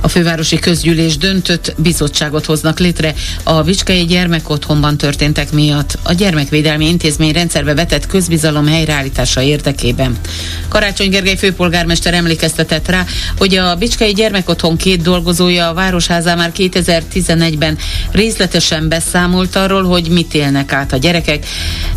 A 0.00 0.08
fővárosi 0.08 0.58
közgyűlés 0.58 1.16
döntött 1.16 1.74
bizottságot 1.76 2.44
hoznak 2.44 2.78
létre 2.78 3.14
a 3.42 3.62
Bicskei 3.62 4.04
gyermekotthonban 4.04 4.96
történtek 4.96 5.52
miatt 5.52 5.98
a 6.02 6.12
gyermekvédelmi 6.12 6.88
intézmény 6.88 7.32
rendszerbe 7.32 7.74
vetett 7.74 8.06
közbizalom 8.06 8.66
helyreállítása 8.66 9.42
érdekében. 9.42 10.16
Karácsony 10.68 11.10
Gergely 11.10 11.36
főpolgármester 11.36 12.14
emlékeztetett 12.14 12.88
rá, 12.88 13.04
hogy 13.38 13.56
a 13.56 13.74
Bicskei 13.74 14.12
gyermekotthon 14.12 14.76
két 14.76 15.02
dolgozója 15.02 15.68
a 15.68 15.74
Városházá 15.74 16.34
már 16.34 16.52
2011-ben 16.56 17.78
részletesen 18.10 18.88
beszámolt 18.88 19.56
arról, 19.56 19.82
hogy 19.82 20.08
mit 20.08 20.34
élnek 20.34 20.72
át 20.72 20.92
a 20.92 20.96
gyerekek. 20.96 21.46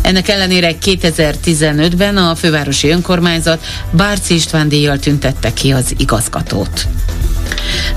Ennek 0.00 0.28
ellenére 0.28 0.72
2015-ben 0.84 2.16
a 2.16 2.34
fővárosi 2.34 2.88
önkormányzat 2.88 3.64
Bárci 3.90 4.34
István 4.34 4.68
díjjal 4.68 4.98
tüntette 4.98 5.52
ki 5.52 5.72
az 5.72 5.94
igazgatót. 5.96 6.86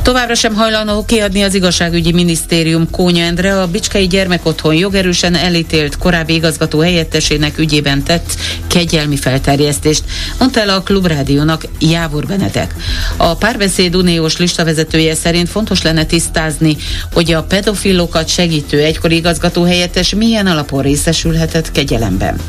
Továbbra 0.06 0.36
sem 0.36 0.54
hajlandó 0.54 1.06
kiadni 1.06 1.42
az 1.42 1.54
igazságügyi 1.54 2.12
minisztérium 2.12 2.90
Kónya 2.90 3.24
Endre 3.24 3.62
a 3.62 3.68
Bicskei 3.68 4.08
Gyermekotthon 4.08 4.76
jogerősen 4.76 5.36
elítélt 5.36 5.98
korábbi 5.98 6.34
igazgató 6.34 6.80
helyettesének 6.80 7.58
ügyében 7.58 8.04
tett 8.04 8.36
kegyelmi 8.68 9.18
felterjesztést, 9.18 10.04
mondta 10.40 10.60
el 10.60 10.70
a 10.70 10.82
Klubrádiónak 10.82 11.66
Jávor 11.80 12.26
Benedek. 12.26 12.76
A 13.18 13.36
párbeszéd 13.36 13.96
uniós 13.96 14.38
listavezetője 14.38 15.16
szerint 15.16 15.50
fontos 15.50 15.82
lenne 15.82 16.06
tisztázni, 16.06 16.78
hogy 17.14 17.34
a 17.34 17.44
pedofilokat 17.44 18.28
segítő 18.28 18.80
egykori 18.80 19.16
igazgató 19.16 19.64
helyettes 19.64 20.14
milyen 20.14 20.48
alapon 20.48 20.82
részesülhetett 20.82 21.72
kegyelemben. 21.72 22.40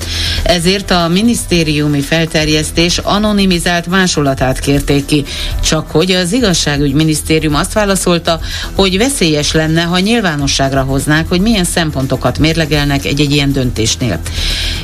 Ezért 0.42 0.90
a 0.90 1.08
minisztériumi 1.08 2.00
felterjesztés 2.00 2.98
anonimizált 2.98 3.86
másolatát 3.86 4.58
kérték 4.58 5.04
ki, 5.04 5.24
csak 5.64 5.90
hogy 5.90 6.10
az 6.10 6.32
igazságügy 6.32 6.92
minisztérium 6.92 7.14
azt 7.54 7.72
válaszolta, 7.72 8.40
hogy 8.74 8.98
veszélyes 8.98 9.52
lenne, 9.52 9.82
ha 9.82 9.98
nyilvánosságra 9.98 10.82
hoznák, 10.82 11.28
hogy 11.28 11.40
milyen 11.40 11.64
szempontokat 11.64 12.38
mérlegelnek 12.38 13.04
egy-egy 13.04 13.32
ilyen 13.32 13.52
döntésnél. 13.52 14.20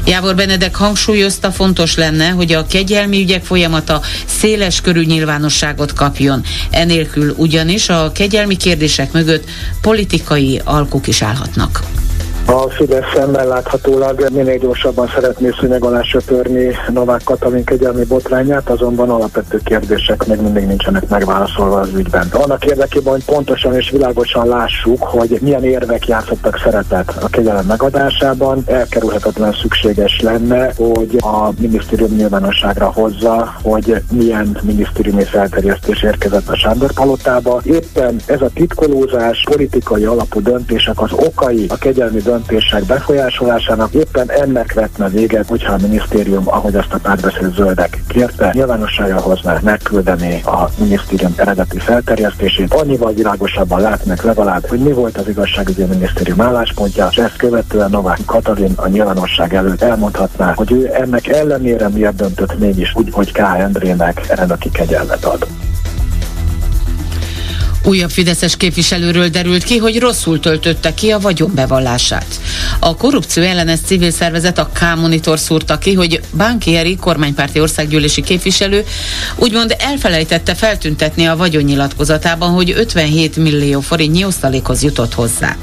Jávor 0.07 0.35
Benedek 0.35 0.75
hangsúlyozta, 0.75 1.53
fontos 1.53 1.97
lenne, 1.97 2.29
hogy 2.29 2.53
a 2.53 2.67
kegyelmi 2.67 3.21
ügyek 3.21 3.45
folyamata 3.45 4.01
széles 4.27 4.81
körű 4.81 5.05
nyilvánosságot 5.05 5.93
kapjon. 5.93 6.43
Enélkül 6.71 7.35
ugyanis 7.37 7.89
a 7.89 8.13
kegyelmi 8.13 8.57
kérdések 8.57 9.13
mögött 9.13 9.49
politikai 9.81 10.61
alkuk 10.65 11.07
is 11.07 11.23
állhatnak. 11.23 12.02
A 12.47 12.71
Fidesz 12.71 13.05
szemmel 13.15 13.47
láthatólag 13.47 14.29
minél 14.33 14.59
gyorsabban 14.59 15.09
szeretné 15.15 15.51
szűnyeg 15.61 15.85
alá 15.85 16.03
söpörni 16.03 16.77
Novák 16.93 17.21
Katalin 17.25 17.65
kegyelmi 17.65 18.05
botrányát, 18.05 18.71
azonban 18.71 19.11
alapvető 19.11 19.61
kérdések 19.65 20.27
még 20.27 20.41
mindig 20.41 20.67
nincsenek 20.67 21.09
megválaszolva 21.09 21.81
az 21.81 21.89
ügyben. 21.95 22.29
Annak 22.33 22.65
érdekében, 22.65 23.13
hogy 23.13 23.25
pontosan 23.25 23.75
és 23.75 23.91
világosan 23.91 24.49
lássuk, 24.49 25.03
hogy 25.03 25.39
milyen 25.41 25.65
érvek 25.65 26.07
játszottak 26.07 26.61
szerepet 26.65 27.17
a 27.23 27.29
kegyelem 27.29 27.67
megadásában, 27.67 28.63
elkerülhetetlen 28.67 29.53
szükséges 29.53 30.21
lenne, 30.21 30.73
hogy 30.77 31.17
a 31.21 31.51
minisztérium 31.59 32.17
nyilvánosságra 32.17 32.91
hozza, 32.95 33.55
hogy 33.63 34.03
milyen 34.11 34.59
minisztériumi 34.63 35.25
felterjesztés 35.25 36.03
érkezett 36.03 36.49
a 36.49 36.57
Sándor 36.57 36.93
palotába. 36.93 37.61
Éppen 37.65 38.21
ez 38.27 38.41
a 38.41 38.51
titkolózás, 38.55 39.45
politikai 39.51 40.05
alapú 40.05 40.41
döntések 40.41 41.01
az 41.01 41.13
okai 41.13 41.67
a 41.69 41.77
kegyelmi 41.77 42.21
döntések 42.33 42.85
befolyásolásának 42.85 43.93
éppen 43.93 44.31
ennek 44.31 44.73
vetne 44.73 45.09
véget, 45.09 45.49
hogyha 45.49 45.73
a 45.73 45.79
minisztérium, 45.83 46.49
ahogy 46.49 46.75
azt 46.77 46.93
a 46.93 46.99
párbeszéd 46.99 47.55
zöldek 47.55 48.03
kérte, 48.09 48.51
nyilvánosságra 48.55 49.21
hozná, 49.21 49.59
megküldeni 49.63 50.41
a 50.45 50.69
minisztérium 50.79 51.35
eredeti 51.37 51.79
felterjesztését. 51.79 52.75
Annyival 52.75 53.13
világosabban 53.13 53.81
látnak 53.81 54.23
legalább, 54.23 54.67
hogy 54.67 54.79
mi 54.79 54.93
volt 54.93 55.17
az 55.17 55.29
igazságügyi 55.29 55.85
minisztérium 55.85 56.41
álláspontja, 56.41 57.09
és 57.11 57.17
ezt 57.17 57.37
követően 57.37 57.91
Novák 57.91 58.21
Katalin 58.27 58.73
a 58.77 58.89
nyilvánosság 58.89 59.55
előtt 59.55 59.83
elmondhatná, 59.83 60.53
hogy 60.55 60.73
ő 60.73 60.91
ennek 60.95 61.27
ellenére 61.27 61.89
miért 61.89 62.17
döntött 62.17 62.59
mégis 62.59 62.95
úgy, 62.95 63.09
hogy 63.13 63.33
K. 63.33 63.39
Endrének 63.39 64.25
eredeti 64.29 64.71
kegyelmet 64.71 65.25
ad. 65.25 65.47
Újabb 67.85 68.11
fideszes 68.11 68.57
képviselőről 68.57 69.29
derült 69.29 69.65
ki, 69.65 69.77
hogy 69.77 69.99
rosszul 69.99 70.41
töltötte 70.41 70.95
ki 70.95 71.11
a 71.11 71.19
vagyonbevallását. 71.19 72.27
A 72.79 72.97
korrupció 72.97 73.43
ellenes 73.43 73.79
civil 73.85 74.11
szervezet 74.11 74.59
a 74.59 74.71
K-monitor 74.73 75.39
szúrta 75.39 75.79
ki, 75.79 75.95
hogy 75.95 76.21
Bánki 76.33 76.77
Eri 76.77 76.97
kormánypárti 76.97 77.61
országgyűlési 77.61 78.23
képviselő 78.23 78.85
úgymond 79.37 79.77
elfelejtette 79.79 80.55
feltüntetni 80.55 81.27
a 81.27 81.37
vagyonnyilatkozatában, 81.37 82.51
hogy 82.51 82.71
57 82.77 83.37
millió 83.37 83.81
forintnyi 83.81 84.25
osztalékhoz 84.25 84.83
jutott 84.83 85.15
hozzá. 85.15 85.57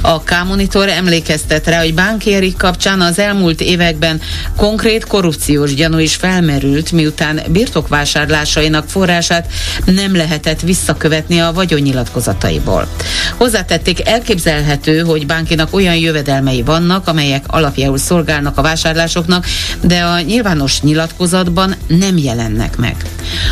A 0.00 0.20
K-monitor 0.20 0.88
emlékeztet 0.88 1.66
rá, 1.66 1.80
hogy 1.80 1.94
Bánki 1.94 2.34
Eri 2.34 2.54
kapcsán 2.58 3.00
az 3.00 3.18
elmúlt 3.18 3.60
években 3.60 4.20
konkrét 4.56 5.06
korrupciós 5.06 5.74
gyanú 5.74 5.98
is 5.98 6.14
felmerült, 6.14 6.92
miután 6.92 7.40
birtokvásárlásainak 7.48 8.88
forrását 8.88 9.52
nem 9.84 10.16
lehetett 10.16 10.60
visszakövetni 10.60 11.40
a 11.40 11.52
vagyonnyilatkozataiból. 11.56 12.88
Hozzátették, 13.36 14.08
elképzelhető, 14.08 15.00
hogy 15.00 15.26
Bánkinak 15.26 15.74
olyan 15.74 15.96
jövedelmei 15.96 16.62
vannak, 16.62 17.08
amelyek 17.08 17.44
alapjául 17.46 17.98
szolgálnak 17.98 18.58
a 18.58 18.62
vásárlásoknak, 18.62 19.46
de 19.82 20.00
a 20.02 20.20
nyilvános 20.20 20.80
nyilatkozatban 20.80 21.74
nem 21.86 22.16
jelennek 22.16 22.76
meg. 22.76 22.96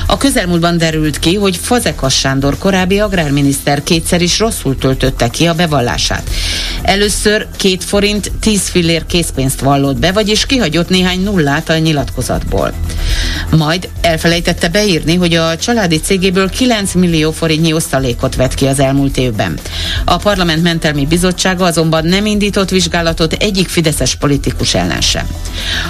A 0.07 0.17
közelmúltban 0.17 0.79
derült 0.79 1.19
ki, 1.19 1.35
hogy 1.35 1.57
Fazekas 1.57 2.19
Sándor 2.19 2.59
korábbi 2.59 2.99
agrárminiszter 2.99 3.83
kétszer 3.83 4.23
is 4.23 4.39
rosszul 4.39 4.79
töltötte 4.79 5.29
ki 5.29 5.47
a 5.47 5.55
bevallását. 5.55 6.31
Először 6.83 7.47
két 7.57 7.85
forint 7.85 8.33
10 8.41 8.69
fillér 8.69 9.07
készpénzt 9.07 9.61
vallott 9.61 9.99
be, 9.99 10.13
vagyis 10.13 10.47
kihagyott 10.47 10.89
néhány 10.89 11.23
nullát 11.23 11.69
a 11.69 11.79
nyilatkozatból. 11.79 12.73
Majd 13.51 13.89
elfelejtette 14.01 14.69
beírni, 14.69 15.15
hogy 15.15 15.35
a 15.35 15.57
családi 15.57 16.01
cégéből 16.01 16.51
9 16.51 16.95
millió 16.95 17.33
forintnyi 17.33 17.73
osztalékot 17.95 18.37
vett 18.37 18.55
ki 18.55 18.67
az 18.67 18.81
elmúlt 18.81 19.17
évben. 19.17 19.59
A 20.05 20.17
Parlament 20.17 20.63
Mentelmi 20.63 21.07
Bizottsága 21.07 21.65
azonban 21.65 22.05
nem 22.05 22.27
indított 22.27 22.71
vizsgálatot 22.71 23.33
egyik 23.33 23.69
fideszes 23.69 24.15
politikus 24.15 24.75
ellen 24.75 25.01
sem. 25.01 25.27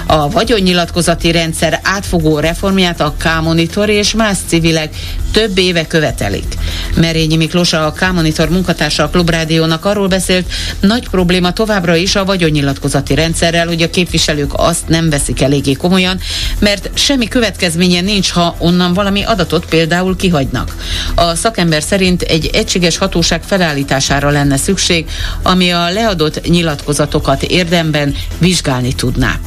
A 0.05 0.29
vagyonnyilatkozati 0.29 1.31
rendszer 1.31 1.79
átfogó 1.83 2.39
reformját 2.39 3.01
a 3.01 3.13
K-Monitor 3.17 3.89
és 3.89 4.13
más 4.13 4.37
civilek 4.47 4.95
több 5.31 5.57
éve 5.57 5.87
követelik. 5.87 6.53
Merényi 6.95 7.35
Miklós, 7.35 7.73
a 7.73 7.91
K-Monitor 7.91 8.49
munkatársa 8.49 9.03
a 9.03 9.09
Klubrádiónak 9.09 9.85
arról 9.85 10.07
beszélt, 10.07 10.45
nagy 10.79 11.09
probléma 11.09 11.53
továbbra 11.53 11.95
is 11.95 12.15
a 12.15 12.25
vagyonnyilatkozati 12.25 13.15
rendszerrel, 13.15 13.67
hogy 13.67 13.81
a 13.81 13.89
képviselők 13.89 14.51
azt 14.55 14.87
nem 14.87 15.09
veszik 15.09 15.41
eléggé 15.41 15.73
komolyan, 15.73 16.19
mert 16.59 16.89
semmi 16.93 17.27
következménye 17.27 18.01
nincs, 18.01 18.31
ha 18.31 18.55
onnan 18.59 18.93
valami 18.93 19.23
adatot 19.23 19.65
például 19.65 20.15
kihagynak. 20.15 20.75
A 21.15 21.35
szakember 21.35 21.83
szerint 21.95 22.21
egy 22.21 22.49
egységes 22.53 22.97
hatóság 22.97 23.43
felállítására 23.43 24.29
lenne 24.29 24.57
szükség, 24.57 25.05
ami 25.43 25.71
a 25.71 25.89
leadott 25.89 26.47
nyilatkozatokat 26.47 27.43
érdemben 27.43 28.15
vizsgálni 28.39 28.93
tudná 28.93 29.39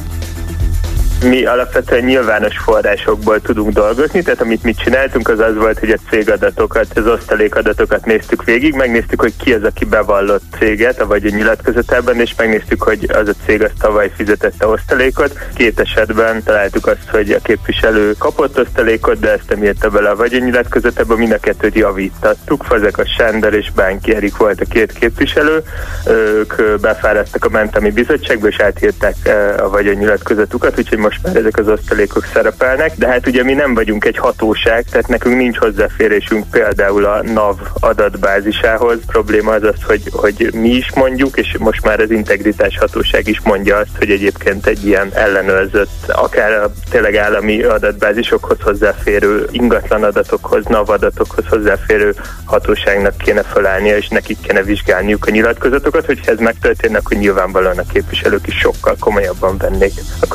mi 1.23 1.45
alapvetően 1.45 2.03
nyilvános 2.03 2.57
forrásokból 2.57 3.41
tudunk 3.41 3.73
dolgozni, 3.73 4.21
tehát 4.21 4.41
amit 4.41 4.63
mi 4.63 4.73
csináltunk 4.73 5.29
az 5.29 5.39
az 5.39 5.55
volt, 5.55 5.79
hogy 5.79 5.89
a 5.89 6.09
cégadatokat, 6.09 6.97
az 6.97 7.07
osztalékadatokat 7.07 8.05
néztük 8.05 8.43
végig, 8.43 8.73
megnéztük, 8.73 9.21
hogy 9.21 9.33
ki 9.43 9.53
az, 9.53 9.63
aki 9.63 9.85
bevallott 9.85 10.43
céget, 10.59 11.03
vagy 11.03 11.25
a 11.25 11.29
nyilatkozatában, 11.29 12.19
és 12.19 12.33
megnéztük, 12.37 12.83
hogy 12.83 13.09
az 13.13 13.27
a 13.27 13.33
cég 13.45 13.63
az 13.63 13.69
tavaly 13.79 14.11
fizetette 14.15 14.67
osztalékot. 14.67 15.37
Két 15.55 15.79
esetben 15.79 16.43
találtuk 16.43 16.87
azt, 16.87 17.09
hogy 17.11 17.31
a 17.31 17.39
képviselő 17.43 18.15
kapott 18.17 18.59
osztalékot, 18.59 19.19
de 19.19 19.31
ezt 19.31 19.49
nem 19.49 19.63
írta 19.63 19.89
bele 19.89 20.09
a 20.09 20.15
vagyonnyilatkozatában, 20.15 21.17
mind 21.17 21.31
a 21.31 21.39
kettőt 21.39 21.75
javítattuk. 21.75 22.65
a 22.69 23.05
Sándor 23.17 23.53
és 23.53 23.71
Bánki 23.71 24.15
Erik 24.15 24.37
volt 24.37 24.61
a 24.61 24.65
két 24.69 24.93
képviselő, 24.93 25.63
ők 26.07 26.79
befáradtak 26.81 27.45
a 27.45 27.49
mentami 27.49 27.91
bizottságba, 27.91 28.47
és 28.47 28.59
átírták 28.59 29.15
a 29.57 29.69
vagyonnyilatkozatukat, 29.69 30.77
úgyhogy 30.77 30.97
most 31.09 31.23
már 31.23 31.35
ezek 31.35 31.57
az 31.57 31.67
osztalékok 31.67 32.25
szerepelnek, 32.33 32.91
de 32.95 33.07
hát 33.07 33.27
ugye 33.27 33.43
mi 33.43 33.53
nem 33.53 33.73
vagyunk 33.73 34.05
egy 34.05 34.17
hatóság, 34.17 34.85
tehát 34.91 35.07
nekünk 35.07 35.35
nincs 35.35 35.57
hozzáférésünk 35.57 36.49
például 36.51 37.05
a 37.05 37.23
NAV 37.23 37.59
adatbázisához. 37.79 38.97
Probléma 39.05 39.51
az 39.51 39.63
az, 39.63 39.83
hogy, 39.85 40.01
hogy 40.11 40.49
mi 40.53 40.69
is 40.69 40.93
mondjuk, 40.95 41.37
és 41.37 41.55
most 41.59 41.83
már 41.85 41.99
az 41.99 42.11
integritás 42.11 42.77
hatóság 42.77 43.27
is 43.27 43.41
mondja 43.43 43.77
azt, 43.77 43.97
hogy 43.97 44.09
egyébként 44.09 44.65
egy 44.65 44.85
ilyen 44.85 45.09
ellenőrzött, 45.13 45.89
akár 46.07 46.51
a 46.51 46.71
tényleg 46.89 47.15
állami 47.15 47.63
adatbázisokhoz 47.63 48.57
hozzáférő 48.61 49.47
ingatlan 49.51 50.03
adatokhoz, 50.03 50.65
NAV 50.65 50.89
adatokhoz 50.89 51.45
hozzáférő 51.47 52.15
hatóságnak 52.45 53.17
kéne 53.17 53.43
felállnia, 53.43 53.97
és 53.97 54.07
nekik 54.07 54.37
kéne 54.41 54.63
vizsgálniuk 54.63 55.25
a 55.25 55.31
nyilatkozatokat, 55.31 56.05
hogy 56.05 56.19
ez 56.25 56.39
megtörténne, 56.39 56.97
akkor 56.97 57.17
nyilvánvalóan 57.17 57.77
a 57.77 57.91
képviselők 57.93 58.47
is 58.47 58.57
sokkal 58.57 58.95
komolyabban 58.99 59.57
vennék 59.57 59.93
a 60.19 60.27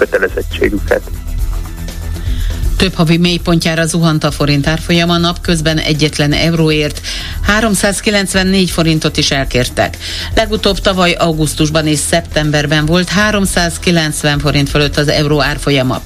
kötelezettségüket. 0.65 1.34
Több 2.85 2.95
havi 2.95 3.17
mélypontjára 3.17 3.87
zuhant 3.87 4.25
a 4.25 4.31
forint 4.31 4.67
árfolyama, 4.67 5.19
napközben 5.19 5.79
egyetlen 5.79 6.33
euróért 6.33 7.01
394 7.43 8.71
forintot 8.71 9.17
is 9.17 9.31
elkértek. 9.31 9.97
Legutóbb 10.35 10.79
tavaly 10.79 11.13
augusztusban 11.13 11.87
és 11.87 11.99
szeptemberben 11.99 12.87
volt 12.87 13.09
390 13.09 14.39
forint 14.39 14.69
fölött 14.69 14.97
az 14.97 15.09
euró 15.09 15.43
árfolyama. 15.43 16.01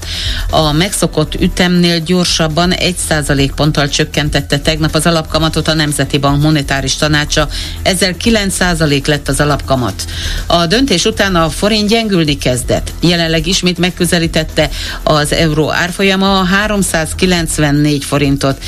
A 0.50 0.72
megszokott 0.72 1.34
ütemnél 1.34 1.98
gyorsabban 1.98 2.72
1% 2.76 3.50
ponttal 3.54 3.88
csökkentette 3.88 4.58
tegnap 4.58 4.94
az 4.94 5.06
alapkamatot 5.06 5.68
a 5.68 5.74
Nemzeti 5.74 6.18
Bank 6.18 6.42
monetáris 6.42 6.96
tanácsa, 6.96 7.48
ezzel 7.82 8.16
9 8.16 8.58
lett 9.06 9.28
az 9.28 9.40
alapkamat. 9.40 10.04
A 10.46 10.66
döntés 10.66 11.04
után 11.04 11.34
a 11.34 11.50
forint 11.50 11.88
gyengülni 11.88 12.38
kezdett. 12.38 12.92
Jelenleg 13.00 13.46
ismét 13.46 13.78
megközelítette 13.78 14.70
az 15.02 15.32
euró 15.32 15.72
árfolyama 15.72 16.38
a 16.38 16.44
394 16.68 18.04
forintot. 18.04 18.62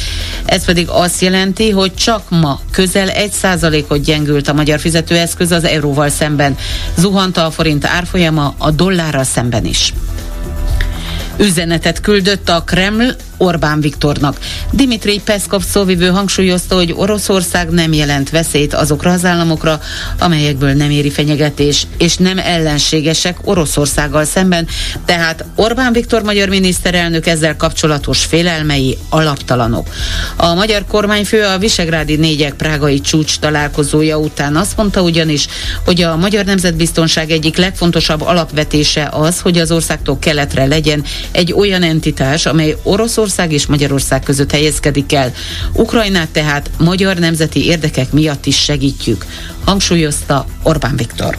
Ez 0.44 0.64
pedig 0.64 0.88
azt 0.88 1.20
jelenti, 1.20 1.70
hogy 1.70 1.94
csak 1.94 2.30
ma 2.30 2.60
közel 2.70 3.08
1%-ot 3.08 4.02
gyengült 4.02 4.48
a 4.48 4.52
magyar 4.52 4.80
fizetőeszköz 4.80 5.52
az 5.52 5.64
euróval 5.64 6.08
szemben. 6.08 6.56
Zuhanta 6.96 7.44
a 7.44 7.50
forint 7.50 7.84
árfolyama 7.84 8.54
a 8.58 8.70
dollárral 8.70 9.24
szemben 9.24 9.64
is. 9.64 9.92
Üzenetet 11.36 12.00
küldött 12.00 12.48
a 12.48 12.62
Kreml 12.62 13.14
Orbán 13.40 13.80
Viktornak. 13.80 14.38
Dimitri 14.70 15.20
Peszkov 15.24 15.62
szóvivő 15.64 16.08
hangsúlyozta, 16.08 16.74
hogy 16.74 16.92
Oroszország 16.96 17.70
nem 17.70 17.92
jelent 17.92 18.30
veszélyt 18.30 18.74
azokra 18.74 19.10
az 19.10 19.24
államokra, 19.24 19.80
amelyekből 20.18 20.72
nem 20.72 20.90
éri 20.90 21.10
fenyegetés, 21.10 21.86
és 21.98 22.16
nem 22.16 22.38
ellenségesek 22.38 23.36
Oroszországgal 23.44 24.24
szemben, 24.24 24.66
tehát 25.04 25.44
Orbán 25.54 25.92
Viktor 25.92 26.22
magyar 26.22 26.48
miniszterelnök 26.48 27.26
ezzel 27.26 27.56
kapcsolatos 27.56 28.24
félelmei 28.24 28.98
alaptalanok. 29.08 29.88
A 30.36 30.54
magyar 30.54 30.84
kormányfő 30.88 31.42
a 31.42 31.58
Visegrádi 31.58 32.16
négyek 32.16 32.54
prágai 32.54 33.00
csúcs 33.00 33.38
találkozója 33.38 34.18
után 34.18 34.56
azt 34.56 34.76
mondta 34.76 35.02
ugyanis, 35.02 35.46
hogy 35.84 36.02
a 36.02 36.16
magyar 36.16 36.44
nemzetbiztonság 36.44 37.30
egyik 37.30 37.56
legfontosabb 37.56 38.22
alapvetése 38.22 39.08
az, 39.12 39.40
hogy 39.40 39.58
az 39.58 39.72
országtól 39.72 40.18
keletre 40.18 40.66
legyen 40.66 41.04
egy 41.30 41.52
olyan 41.52 41.82
entitás, 41.82 42.46
amely 42.46 42.76
Oroszország 42.82 43.28
Oroszország 43.30 43.52
és 43.52 43.66
Magyarország 43.66 44.22
között 44.22 44.50
helyezkedik 44.50 45.12
el. 45.12 45.32
Ukrajnát 45.72 46.28
tehát 46.28 46.70
magyar 46.78 47.16
nemzeti 47.16 47.64
érdekek 47.66 48.12
miatt 48.12 48.46
is 48.46 48.58
segítjük, 48.58 49.26
hangsúlyozta 49.64 50.46
Orbán 50.62 50.96
Viktor. 50.96 51.38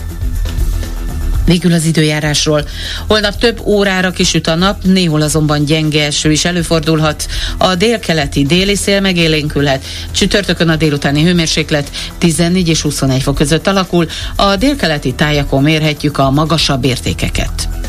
Végül 1.45 1.73
az 1.73 1.85
időjárásról. 1.85 2.67
Holnap 3.07 3.37
több 3.37 3.61
órára 3.65 4.11
kisüt 4.11 4.47
a 4.47 4.55
nap, 4.55 4.83
néhol 4.83 5.21
azonban 5.21 5.65
gyenge 5.65 6.05
eső 6.05 6.31
is 6.31 6.45
előfordulhat. 6.45 7.27
A 7.57 7.75
délkeleti 7.75 8.43
déli 8.43 8.75
szél 8.75 8.99
megélénkülhet. 8.99 9.85
Csütörtökön 10.11 10.69
a 10.69 10.75
délutáni 10.75 11.23
hőmérséklet 11.23 11.91
14 12.17 12.67
és 12.67 12.81
21 12.81 13.21
fok 13.21 13.35
között 13.35 13.67
alakul. 13.67 14.07
A 14.35 14.55
délkeleti 14.55 15.13
tájakon 15.13 15.63
mérhetjük 15.63 16.17
a 16.17 16.29
magasabb 16.29 16.85
értékeket. 16.85 17.80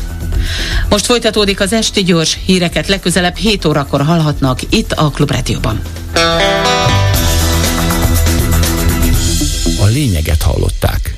Most 0.89 1.05
folytatódik 1.05 1.59
az 1.59 1.73
esti 1.73 2.03
gyors 2.03 2.37
híreket, 2.45 2.87
legközelebb 2.87 3.35
7 3.35 3.65
órakor 3.65 4.01
hallhatnak 4.01 4.59
itt 4.69 4.91
a 4.91 5.09
Klubrádióban. 5.09 5.81
A 9.79 9.85
lényeget 9.85 10.41
hallották. 10.41 11.12